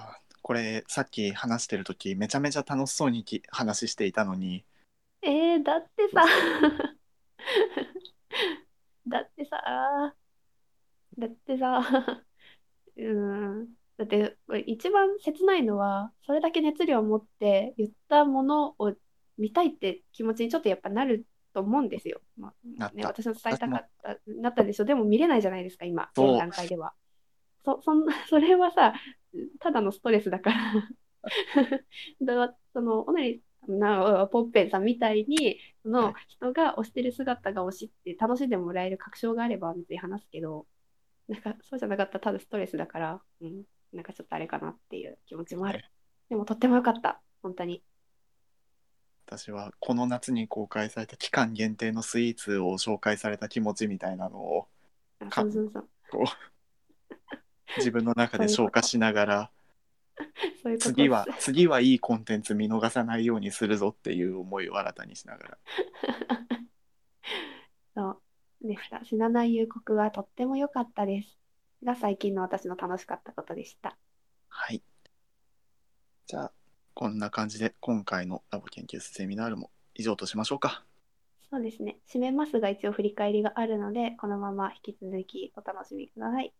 [0.42, 4.64] これさっき話してる時めちゃめちゃ楽しそうにき話していたのに
[5.22, 6.24] えー、だってさ
[9.06, 10.14] だってさ
[11.18, 12.24] だってさ
[12.96, 18.94] うんだって一番切ないのはそれだけ熱量を持って言ったものを
[19.36, 22.20] 見たいって気持ちにちょっとやっぱなると思うんですよ。
[22.38, 24.84] まあね、私の伝えたかった、なったでしょ？
[24.84, 26.94] でも見れないじゃないですか、今、現段階では。
[27.64, 28.94] そ、そんな、 それはさ、
[29.60, 30.56] ただのストレスだから。
[32.22, 40.66] だからその、おなりな、ポッペンさんみたいに、そはいの人が推してる姿が推しって楽しんでもらえる確証があれば別に話すけど、
[41.26, 45.84] なんかそうじゃなかったらただストレスだから、うん、なんかちょっとあれかなっていう気持ちもある。
[46.30, 47.82] でもとってもよかった、本当に。
[49.30, 54.68] 私はこの夏に公開された期間限定のスイーツを紹介された気持ちみたいなのを
[55.30, 55.88] そうそうそう。
[56.10, 59.50] こう自分の中で消化しながら
[60.62, 65.58] そういうこと次は次はいいコンテンツ見逃さないようにするぞっていう思いを新たにしながら
[67.94, 68.10] そ
[68.62, 69.04] うでした。
[69.04, 71.38] 死なない夕刻はとっても良かったです。
[71.84, 73.98] が最近の私の楽しかったことでした。
[74.48, 74.82] はい
[76.26, 76.52] じゃあ
[76.98, 80.82] こんな感じで今回のラボ研究室セミナールも以上としましょうか
[81.48, 81.98] そうですね。
[82.12, 86.52] 締めますが一応振り返りがあるので、このまま引き続きお楽しみください。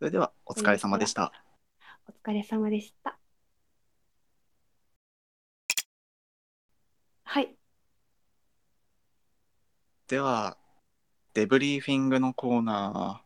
[0.00, 1.32] それではお疲れ様でした
[2.08, 3.16] お疲れ様でした。
[7.22, 7.54] はい。
[10.08, 10.56] では
[11.34, 13.22] デブリーフィングのコーナ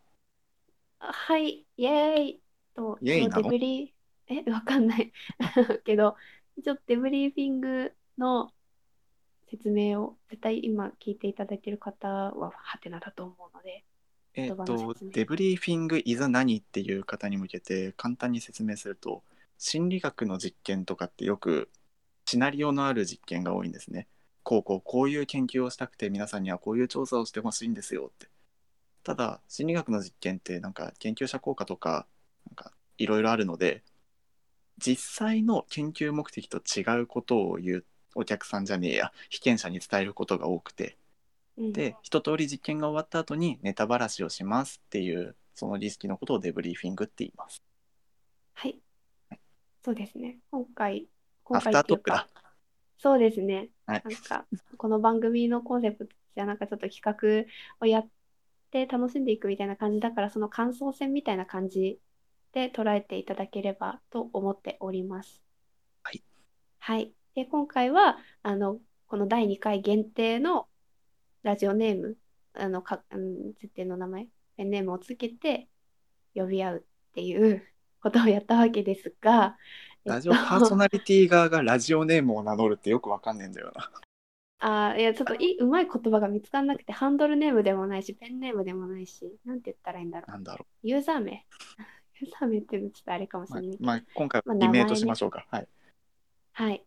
[0.98, 1.64] あはい。
[1.78, 2.40] イエーイ
[2.74, 3.95] と、イエーイデブリー、
[4.28, 5.12] え、わかんない。
[5.84, 6.16] けど、
[6.56, 8.52] 一応デブリーフィングの
[9.50, 19.22] 説明を絶対今聞いていただいている方はハテナだと思うので、ーえっ、とデブリーフィング is 何っていう方に向けて簡単に説明すると
[19.58, 21.70] 心理学の実験とかってよく
[22.26, 24.08] シナリオのある実験が多いんですね。
[24.42, 28.28] こうこうこういう研究をしたくて皆さんにはこういう調査をしてほしいんですよって。
[29.02, 32.06] ただ心理学の実験ってなんか研究者効果とか
[32.46, 33.84] なんかいろいろあるので
[34.78, 37.84] 実際の研究目的と違うことを言う
[38.14, 40.96] お客さんじゃねえや被験者に伝えることが多くて
[41.58, 47.62] うん、で一通り実験が終わった後にネタばらしをしますっていうそのリスキのことをデブリーフィングって言います。
[48.52, 48.78] はい。
[49.82, 50.38] そうですね。
[50.50, 51.08] 今回、
[51.46, 52.50] ア今フタートーク回っていうかだ。、
[52.98, 53.70] そうですね。
[53.86, 58.08] はいなんか、この番組のコンセプトじゃなんかちょっと企画をやっ
[58.70, 61.98] て楽しんでいくみたいな感じだから、その感想戦みたいな感じ
[62.56, 65.42] で捉えていただければと思っております。
[66.02, 66.22] はい。
[66.78, 67.12] はい。
[67.34, 70.66] で、今回は、あの、この第2回限定の
[71.42, 72.16] ラジオネーム、
[72.54, 75.68] あの、か、うん、設定の名前、ペンネームをつけて
[76.34, 76.78] 呼び合う
[77.10, 77.62] っていう
[78.00, 79.58] ことをやったわけですが、
[80.06, 83.90] ラジオパーソナリティ側がラジオネームを名乗るってよくわかんねえんだよな。
[84.60, 90.30] あーいや、ちょっといい、うまい言葉が見つからなくて、ハンドルネームでもないし、ペンネームでもないし、なんて言ったらいいんだろう。
[90.30, 91.44] なんだろユーザー名。
[92.20, 93.84] ユーザー名っていうのちょっとあれかもしれないけど。
[93.84, 95.46] まあ、今回まあはリメイトしましょうか。
[95.50, 95.68] はい。
[96.52, 96.84] はい。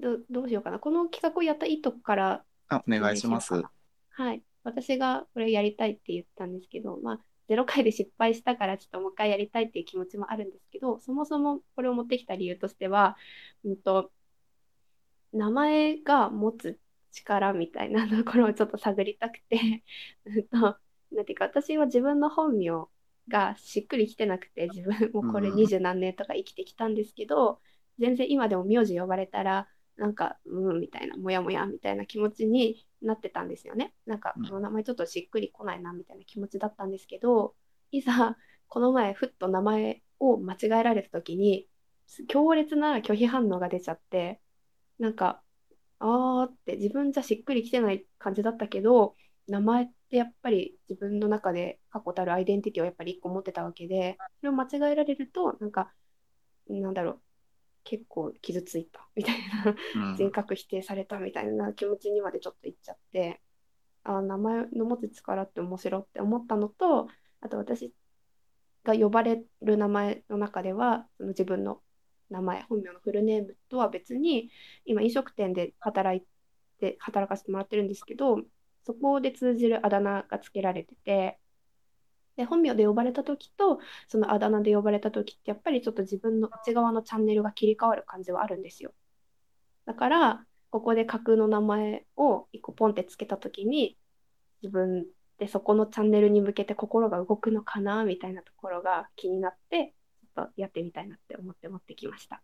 [0.00, 0.78] ど、どうしようかな。
[0.78, 3.62] この企画をやった意図からあ、お願いします。
[4.10, 4.42] はい。
[4.64, 13.16] 私がこれやりたいって言ったんですけど、まあ、0回で失敗したから、ちょっともう一回やりたいっていう気持ちもあるんですけど、そもそもこれを持ってきた理由としては、
[13.64, 14.10] うんと、
[15.32, 16.78] 名前が持つ
[17.10, 19.82] 力みたいなところをちょっと探りたくて、
[20.26, 20.78] うんと、
[21.12, 22.88] なんていうか、私は自分の本名
[23.28, 27.60] がしっくりきてなくて、自分もこれうん二十何年とか生きてきたんですけど、
[27.98, 33.94] 全然今でも名字呼ばれたら、なんか、うん、みたいな、もやもやみたいな気持ちになってたんですよね。
[34.06, 37.54] なんか、うんこの名前ちょっとしっくりこないな、みたいな気持ちだったんですけど、
[37.90, 38.36] いざ、
[38.68, 41.68] この前、ふっと名前を間違えられた時に、
[42.28, 44.40] 強烈な拒否反応が出ちゃって、
[44.98, 45.42] なんか、
[45.98, 49.16] あーって自分じゃしっくりきてない感じだったけど、
[49.48, 55.92] 名前ってやっぱり自分の中で確固たるアイデンティティをやっぱり一個持ってたわけで、それを間違えられると、なんか、
[56.68, 57.20] なんだろう、
[57.84, 59.36] 結構傷ついたみたい
[59.94, 60.16] な、うん。
[60.16, 63.40] 人格否定されたみたいな気持ちにまでちょっといっちゃって、
[64.04, 67.08] あー名前の持つ力って面白いって思ったのと、
[67.40, 67.92] あと私
[68.84, 71.82] が呼ばれる名前の中では、その自分の
[72.30, 74.50] 名前、本名のフルネームとは別に、
[74.84, 76.26] 今飲食店で働い
[76.78, 78.42] て、働かせてもらってるんですけど、
[78.88, 81.38] そこで通じるあだ名がつけられてて、
[82.36, 88.94] で、本名で呼ばれた時と、そのあだ名で呼ばれた時って、やっぱりちょっと自分の内側のチャンネルが切り替わる感じはあるんですよ。
[89.84, 93.98] だから、ここで架空の名前を一個ポンってつけた時に、
[94.62, 95.06] 自分
[95.38, 102.42] でそこのチャンネルに向けて心が動くのかなみたいなところが気になって、ちょっとやってみたいなって思って持ってきました。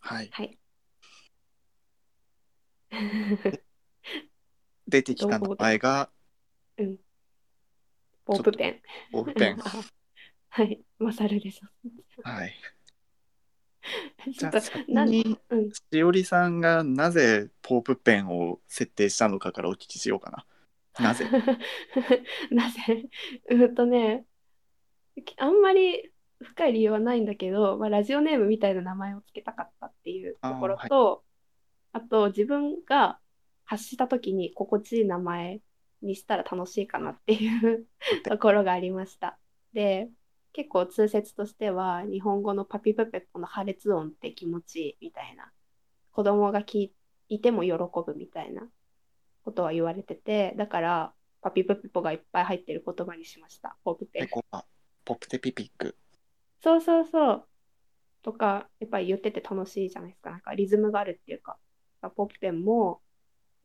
[0.00, 0.28] はい。
[0.30, 0.58] はい。
[4.92, 6.10] 出てきた名前が
[6.76, 6.96] うん。
[8.26, 8.82] ポープペン。
[9.10, 9.58] ポープペン。
[10.50, 10.80] はい。
[10.98, 11.62] マサルです。
[12.22, 12.54] はい。
[14.38, 15.70] ちょっとじゃあ先なんにうん。
[15.72, 20.46] しおりさんがなぜポープペンを設定したのかからお聞きしようかな。
[21.00, 21.24] なぜ？
[22.50, 23.08] なぜ？
[23.48, 24.26] うんとね、
[25.38, 26.12] あんまり
[26.42, 31.24] 深い理由はないんだけど、まあ、ラジオネームみたいな名前をつけたかったっていうところと、
[31.92, 33.18] あ,、と自分が
[33.72, 35.60] 発した時に心地いい名前
[36.02, 37.86] にしたら楽しいかなっていう
[38.24, 39.38] ところがありました。
[39.72, 40.10] で、
[40.52, 45.50] 結構通説としては日本語のパピプペポの破裂音って気持ちいいみたいな。
[46.10, 46.90] 子供が聞
[47.30, 48.68] いても喜ぶみたいな
[49.42, 53.76] ことは言われててだからパピプペポがいっぱい入ってる言葉にしました。
[53.82, 54.20] ポップペ。
[54.20, 54.66] ンペコパ、
[55.06, 55.96] ポプテピピック。
[56.62, 57.48] そうそうそう。
[58.22, 60.30] とかやっぱり言ってて楽しいじゃないですか。
[60.30, 61.56] なんかリズムがあるっていうか。
[62.16, 63.00] ポップペンも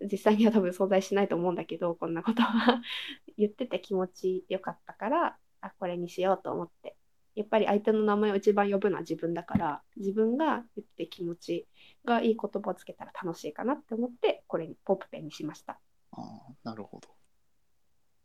[0.01, 2.81] 実際には多分存在しないと思うんだけどこんなことは。
[3.37, 6.95] 言ってて気持ちよかったからあこれにしようと思って。
[7.35, 11.67] やっぱり相手の名前を一番呼ぶのは自分だから自分が言って気持ち
[12.03, 15.79] がいい言葉をつけたら楽しいかなって思ってこれにポップペンにしました。
[16.13, 17.09] ああ、なるほど。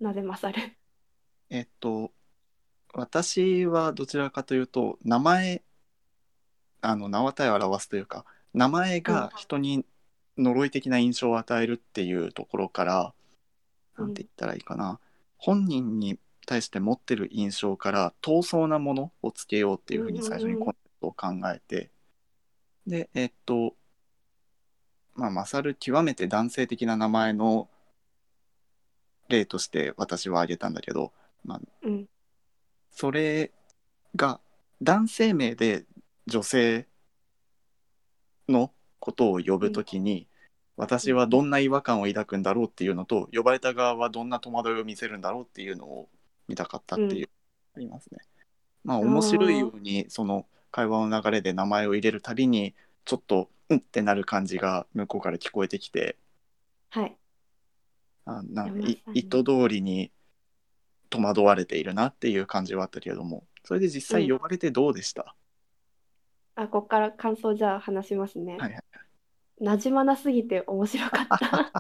[0.01, 0.63] なぜ勝る？
[1.51, 2.13] えっと、
[2.95, 5.63] 私はどちらかというと、名前、
[6.81, 9.85] あの、名は体を表すというか、名前が人に
[10.39, 13.15] 呪い的な印象を与えるっていうところから、
[13.97, 14.05] うん。
[14.07, 15.01] なんて言ったらいいかな、
[15.37, 21.91] 本人に対して持ってる印象から遠そうなものをつけようっていうふうに最初にコンセプトを考えて、
[22.87, 23.75] で、えっと、
[25.15, 27.69] まあ、勝る極めて男性的な名前の
[29.29, 31.13] 例として私は挙げたんだけど、
[31.45, 32.09] まあ、うん。
[32.91, 33.51] それ
[34.17, 34.41] が
[34.83, 35.85] 男性名で
[36.27, 36.87] 女性
[38.49, 38.73] の
[39.03, 40.29] ことを呼ぶときに、
[40.77, 46.09] 私はどんな違和感を抱くんだろうっていうのと呼ばれた側はどんな戸惑いを見せるんだろうっていうのを
[46.47, 47.29] 見たかったっていう、
[47.75, 48.19] ありますね。
[48.85, 52.75] まあ面白いようにその会話の流れで名前を入れるたびに
[53.05, 56.17] ちょっとうんってなる感じが向こうから聞こえてきて
[56.91, 57.17] はい。
[58.25, 60.13] あなんやめましたねい意図通りに
[61.11, 64.39] 戸惑われているなっていう感じはあったけれどもそれで実際うん。
[64.39, 65.35] 呼ばれてどうでした、
[66.55, 68.92] あここから感想じゃあ話しますね、はいはい
[69.63, 71.73] なじまなすぎて面白かった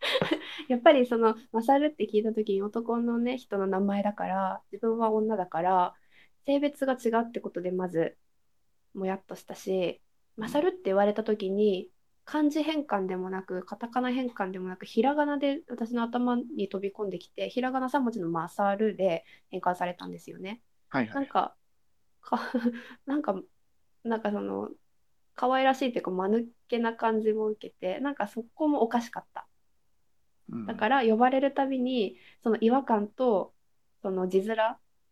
[0.68, 5.94] やっぱりその「マサル」って聞いた時に男のね人の名前だから自分は女だから
[6.44, 8.16] 性別が違うってことでまず
[8.94, 10.00] もやっとしたし
[10.36, 11.90] 「マサル」って言われた時に
[12.24, 20.62] 漢字変換でもなくカタカナ変換でもなくひらがなで私の頭に飛び込んできてひらがな3文字の「マサル」で変換されたんですよね。
[20.88, 21.56] はいはいなんか、
[22.20, 22.40] か
[23.06, 23.40] なんか、
[24.02, 24.70] なんかその、
[25.34, 29.46] 可愛らしいっていうか、間抜けな感じも受けて、なんかそこもおかしかった。
[30.50, 33.54] うんだから、呼ばれるたびに、その違和感と、
[34.02, 34.56] その字面、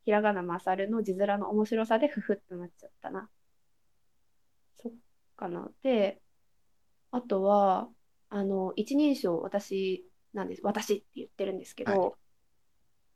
[0.04, 3.30] ひらがなまさるの字面の面白さで、ふふってなっちゃったな。
[4.82, 4.92] そっ
[5.36, 5.70] かな。
[5.82, 6.20] で、
[7.12, 7.88] あとは、
[8.30, 10.04] あの、一人称、私
[10.34, 10.62] なんです。
[10.64, 12.12] 私って言ってるんですけど、はい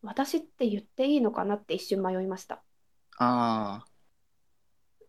[0.02, 2.62] 私って言っていいのかなって一瞬迷いました。
[3.18, 3.91] ああ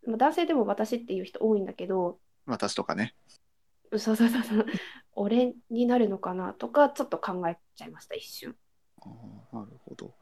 [0.06, 3.16] まあ男性でも私っていう人多いんだけど、私とかね。
[3.92, 4.66] そうそうそうそう、
[5.14, 8.56] 俺になるのかなとか、ちょっと考えちゃいました、一瞬。
[9.02, 10.14] あーなるほど。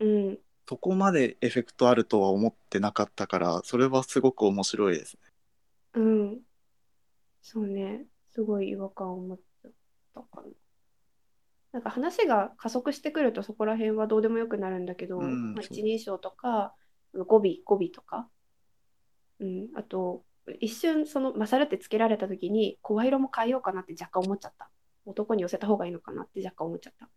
[0.00, 5.20] うん、そこまでエフェクトあるとは思ってなかったからそれはすごく面白いですね。
[5.94, 6.40] うん。
[7.42, 9.38] そうね、すごい違和感を持っ
[10.14, 10.48] たかな。
[11.72, 15.62] なんか話が加速してくるとそこら辺はどうでもよくなるんだけど、まあ、うんそう。
[15.62, 16.74] 一人称とか
[17.14, 18.28] 語尾語尾とか、
[19.40, 20.22] うん、あと
[20.60, 24.70] 一瞬その「勝る」ってつけられた時に声色も変えようかなって若干思っちゃった。
[25.06, 27.08] 男に寄せた方がいいのかなって若干思っちゃった。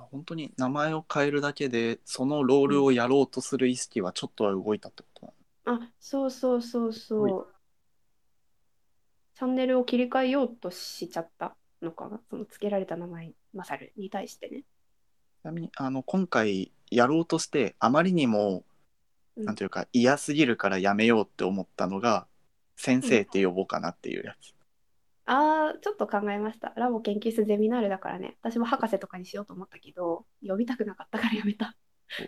[0.00, 5.26] 本当に名前を変えるだけでそのロールをやろうとする意識はちょっとは動いたってこと
[5.66, 5.82] なの？
[5.84, 7.46] あそうそうそうそう。
[9.34, 12.20] チャンネルを切り替えようとしちゃったのかな？
[12.30, 14.64] そのつけられた名前「勝る」に対してね。
[15.42, 18.64] ちなみにあの今回やろうとしてあまりにも、うん
[19.44, 22.26] なんていうか嫌すぎるからやめようって思ったのが
[22.76, 24.54] 先生って呼ぼうかなっていうやつ、
[25.26, 26.72] あーちょっと考えました。
[26.76, 28.36] ラボ研究室ゼミナールだからね。
[28.42, 31.74] 私も博士とかにしようと思ったけど呼びたくなかったからやめた。
[32.18, 32.22] い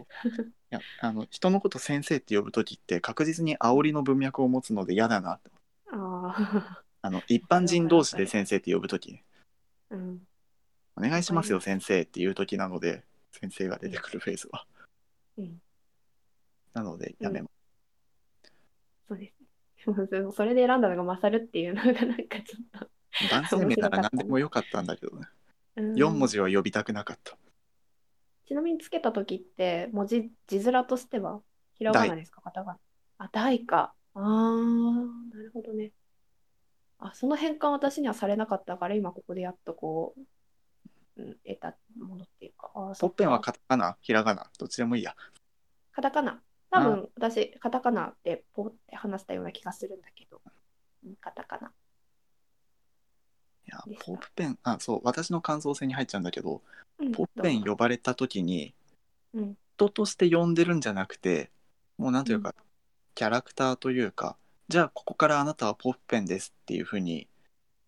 [0.70, 5.50] やあの人のこと先生って呼ぶ時って確実に煽りの文脈を持つので嫌だなって。
[5.92, 9.22] ああの一般人同士で 先生って呼ぶ時。
[9.90, 10.26] あうん。
[10.96, 14.66] お願いしますよ先生っていう時なので先生が出てくるフェーズは。
[15.36, 15.62] うん
[16.78, 17.52] なのでやめます、
[19.08, 19.34] そうです。
[20.22, 20.32] ね。
[20.32, 21.94] それで選んだのが勝るっていうのがなん
[22.28, 22.88] かちょっと。
[23.30, 25.26] 男性名なら何でもよかったんだけどね。
[25.76, 25.94] うん。
[25.94, 27.36] 4文字は呼びたくなかった。
[28.46, 31.40] ちなみにつけた時って文字字面としては
[31.74, 32.40] ひらがなですか？
[32.42, 32.78] カタカナ
[33.18, 33.94] あ大か。
[34.14, 35.92] あーなるほどね。
[36.98, 40.14] あその変換私にはされなかったから今ここでやっとこ
[41.16, 42.70] う、うん、得たものっていうか。
[42.98, 45.14] ポッペンはカタカナ、ひらがな、どっちでもいいや。
[45.92, 46.40] カタカナ
[46.70, 50.40] 多分私カタカナでポッて話したような気がするんだけど。
[51.04, 51.68] うんカタカナ。
[51.68, 51.70] い
[53.66, 56.62] やポッペン、あ、そう、私の感想戦に入っちゃうんだけど、
[56.98, 58.74] うんポッペン呼ばれた時に、
[59.34, 59.56] うん。
[59.76, 61.50] 人として呼んでるんじゃなくて、
[61.98, 62.54] もうなんというか、
[63.14, 64.36] キャラクターというか、
[64.68, 67.28] じゃあここからあなたはポッペンですっていうふうに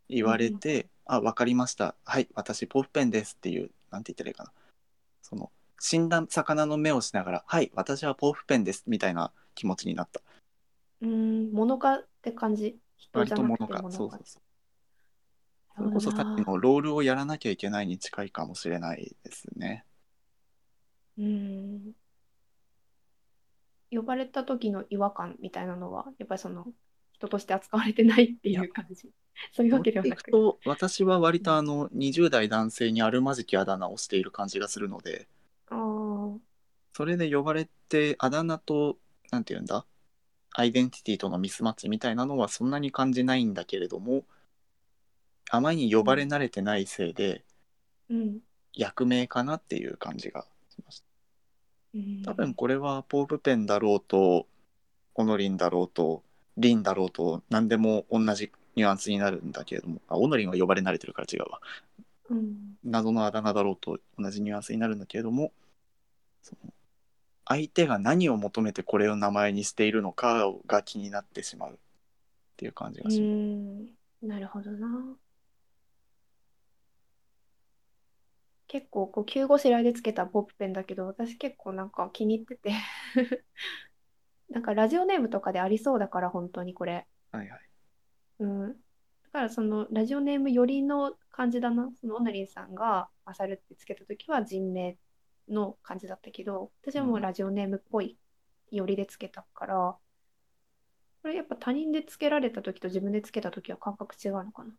[0.09, 1.97] 言われて、あ、わかりました。
[2.05, 4.53] はい、私ポッペンですっていう、なんて言ったらいいかな。
[5.22, 5.51] その、
[5.81, 10.20] 死んだ魚の目をしながら、はい、私はポッペンですみたいな気持ちになった。
[11.01, 12.78] うーん物かって感じ？
[12.99, 13.57] 人じゃなく。
[13.59, 14.43] て物かそうそうそう。
[15.76, 19.87] それこそさっきのロールをやらなきゃいけないに近いかもしれないですね。
[21.18, 21.93] うーん
[23.91, 26.66] 呼ばれた時の違和感みたいなのはやっぱりその
[27.12, 29.09] 人として扱われてないっていう感じ
[29.53, 35.26] そういうわけではなくと私は割とあの20代男性にあるまじきあだ名をしている感じがするので
[37.01, 38.98] それで呼ばれてあだ名と
[39.32, 39.86] なんて言うんだ？
[40.53, 44.24] アイデンティティとのミスマッチみたいなのはそんなに感じないんだけれども
[45.51, 47.42] あまりに呼ばれ慣れてないせいで
[48.11, 48.40] うん。
[48.74, 51.07] 役名かなっていう感じがしました。
[51.94, 52.22] うん。
[52.22, 54.46] 多分これはポープペンだろうと
[55.14, 56.22] オノリンだろうと
[56.59, 61.61] リンだろうと何でも同じニュアンスになるんだけれどもあオノリンは呼ばれ慣れてるから違うわ。
[62.28, 62.76] うん。
[62.84, 65.51] 謎のあだ名だろうと同じニュアンスになるんだけれども
[66.42, 66.74] その
[67.51, 71.76] 相手が何を求めてこれを名前にしているのかが気になってしまうっ
[72.57, 74.24] ていう感じうがします。
[74.24, 74.28] ん。
[74.28, 74.88] なるほどな。
[78.68, 82.72] 結構こう急ごしらえでつけたポップペンだけど私結構なんか気に入ってて。
[84.51, 87.09] なんかラジオネームとかでありそうだから本当にこれ。
[87.32, 87.61] はいはい、
[88.40, 88.76] うん、だ
[89.32, 91.90] からそのラジオネーム寄りの感じだな。
[92.01, 94.96] そのオナリンさんがマサルってつけた時は人名
[95.51, 98.16] の感じだったけど、私はもうラジオネームっぽい
[98.70, 99.96] 寄りでつけたから、
[101.22, 104.70] これやっぱ他人でつけられた時と自分でつけた時は感覚違うのかな？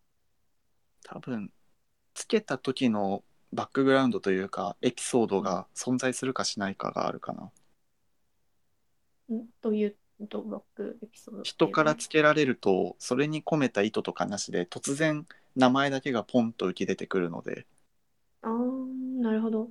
[1.03, 1.51] 多分
[2.13, 7.51] つけた時のバックグラウンドというかエピソードが存在するかしないかがあるかな。
[9.35, 9.45] ん？
[9.61, 9.95] という
[10.29, 17.65] とバックエピソード人とからつけられるとそれに込めた意図とかなしで突然名前だけがポンと浮き出てくるので
[18.41, 19.69] あー、なるほど。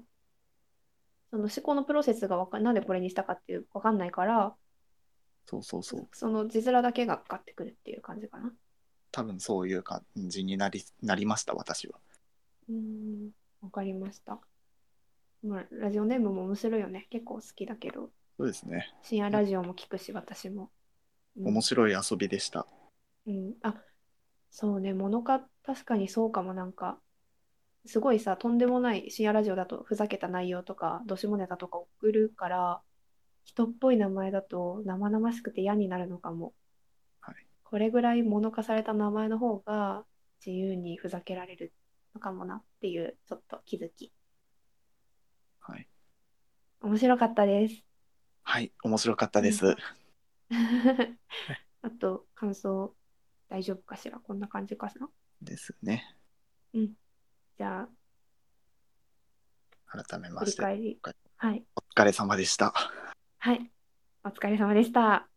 [1.30, 4.54] その思考のプロセスがわかんなんでこれにしたかっていうわかんないから、
[5.46, 8.52] そうそうそうその字面だけがかかってくるっていう感じかな。
[9.12, 11.98] 多分そういう感じになりなりました私は。
[12.68, 13.30] うーん、
[13.62, 14.38] わかりました。
[15.42, 17.06] まあ、ラジオネームも面白いよね。
[17.10, 20.62] 結構好きだけど、そうですね深夜ラジオも聞くし、私も。
[20.62, 20.70] うん
[21.46, 22.66] 面白い遊びでした。
[23.26, 23.74] うん、あ、
[24.50, 26.98] そうね、モノカ、確かにそうかも、なんか、
[27.86, 32.82] すごいさ、とんでもない深夜ラジオだとふざけた内容とか、どしもネタとか送るから、
[33.44, 36.54] 人っぽい名前だと生々しくて嫌になるのかも。
[37.20, 40.04] はいこれぐらいモノ化された名前の方が
[40.44, 41.72] 自由にふざけられる
[42.14, 44.12] のかもなっていう、ちょっと気づき。
[45.60, 45.88] はい、
[46.80, 47.84] 面白かったです。
[48.42, 49.66] はい、面白かったです。
[49.66, 49.76] うん
[51.82, 52.94] あと、感想
[53.48, 54.18] 大丈夫かしら？
[54.18, 55.08] こんな感じかな？
[55.40, 56.16] ですね。
[57.60, 57.86] じゃ
[59.92, 60.62] あ、改めまして。
[60.62, 60.98] はい。
[61.76, 62.72] お疲れ様でした。
[63.36, 63.70] はい。
[64.24, 65.29] お疲れ様でした。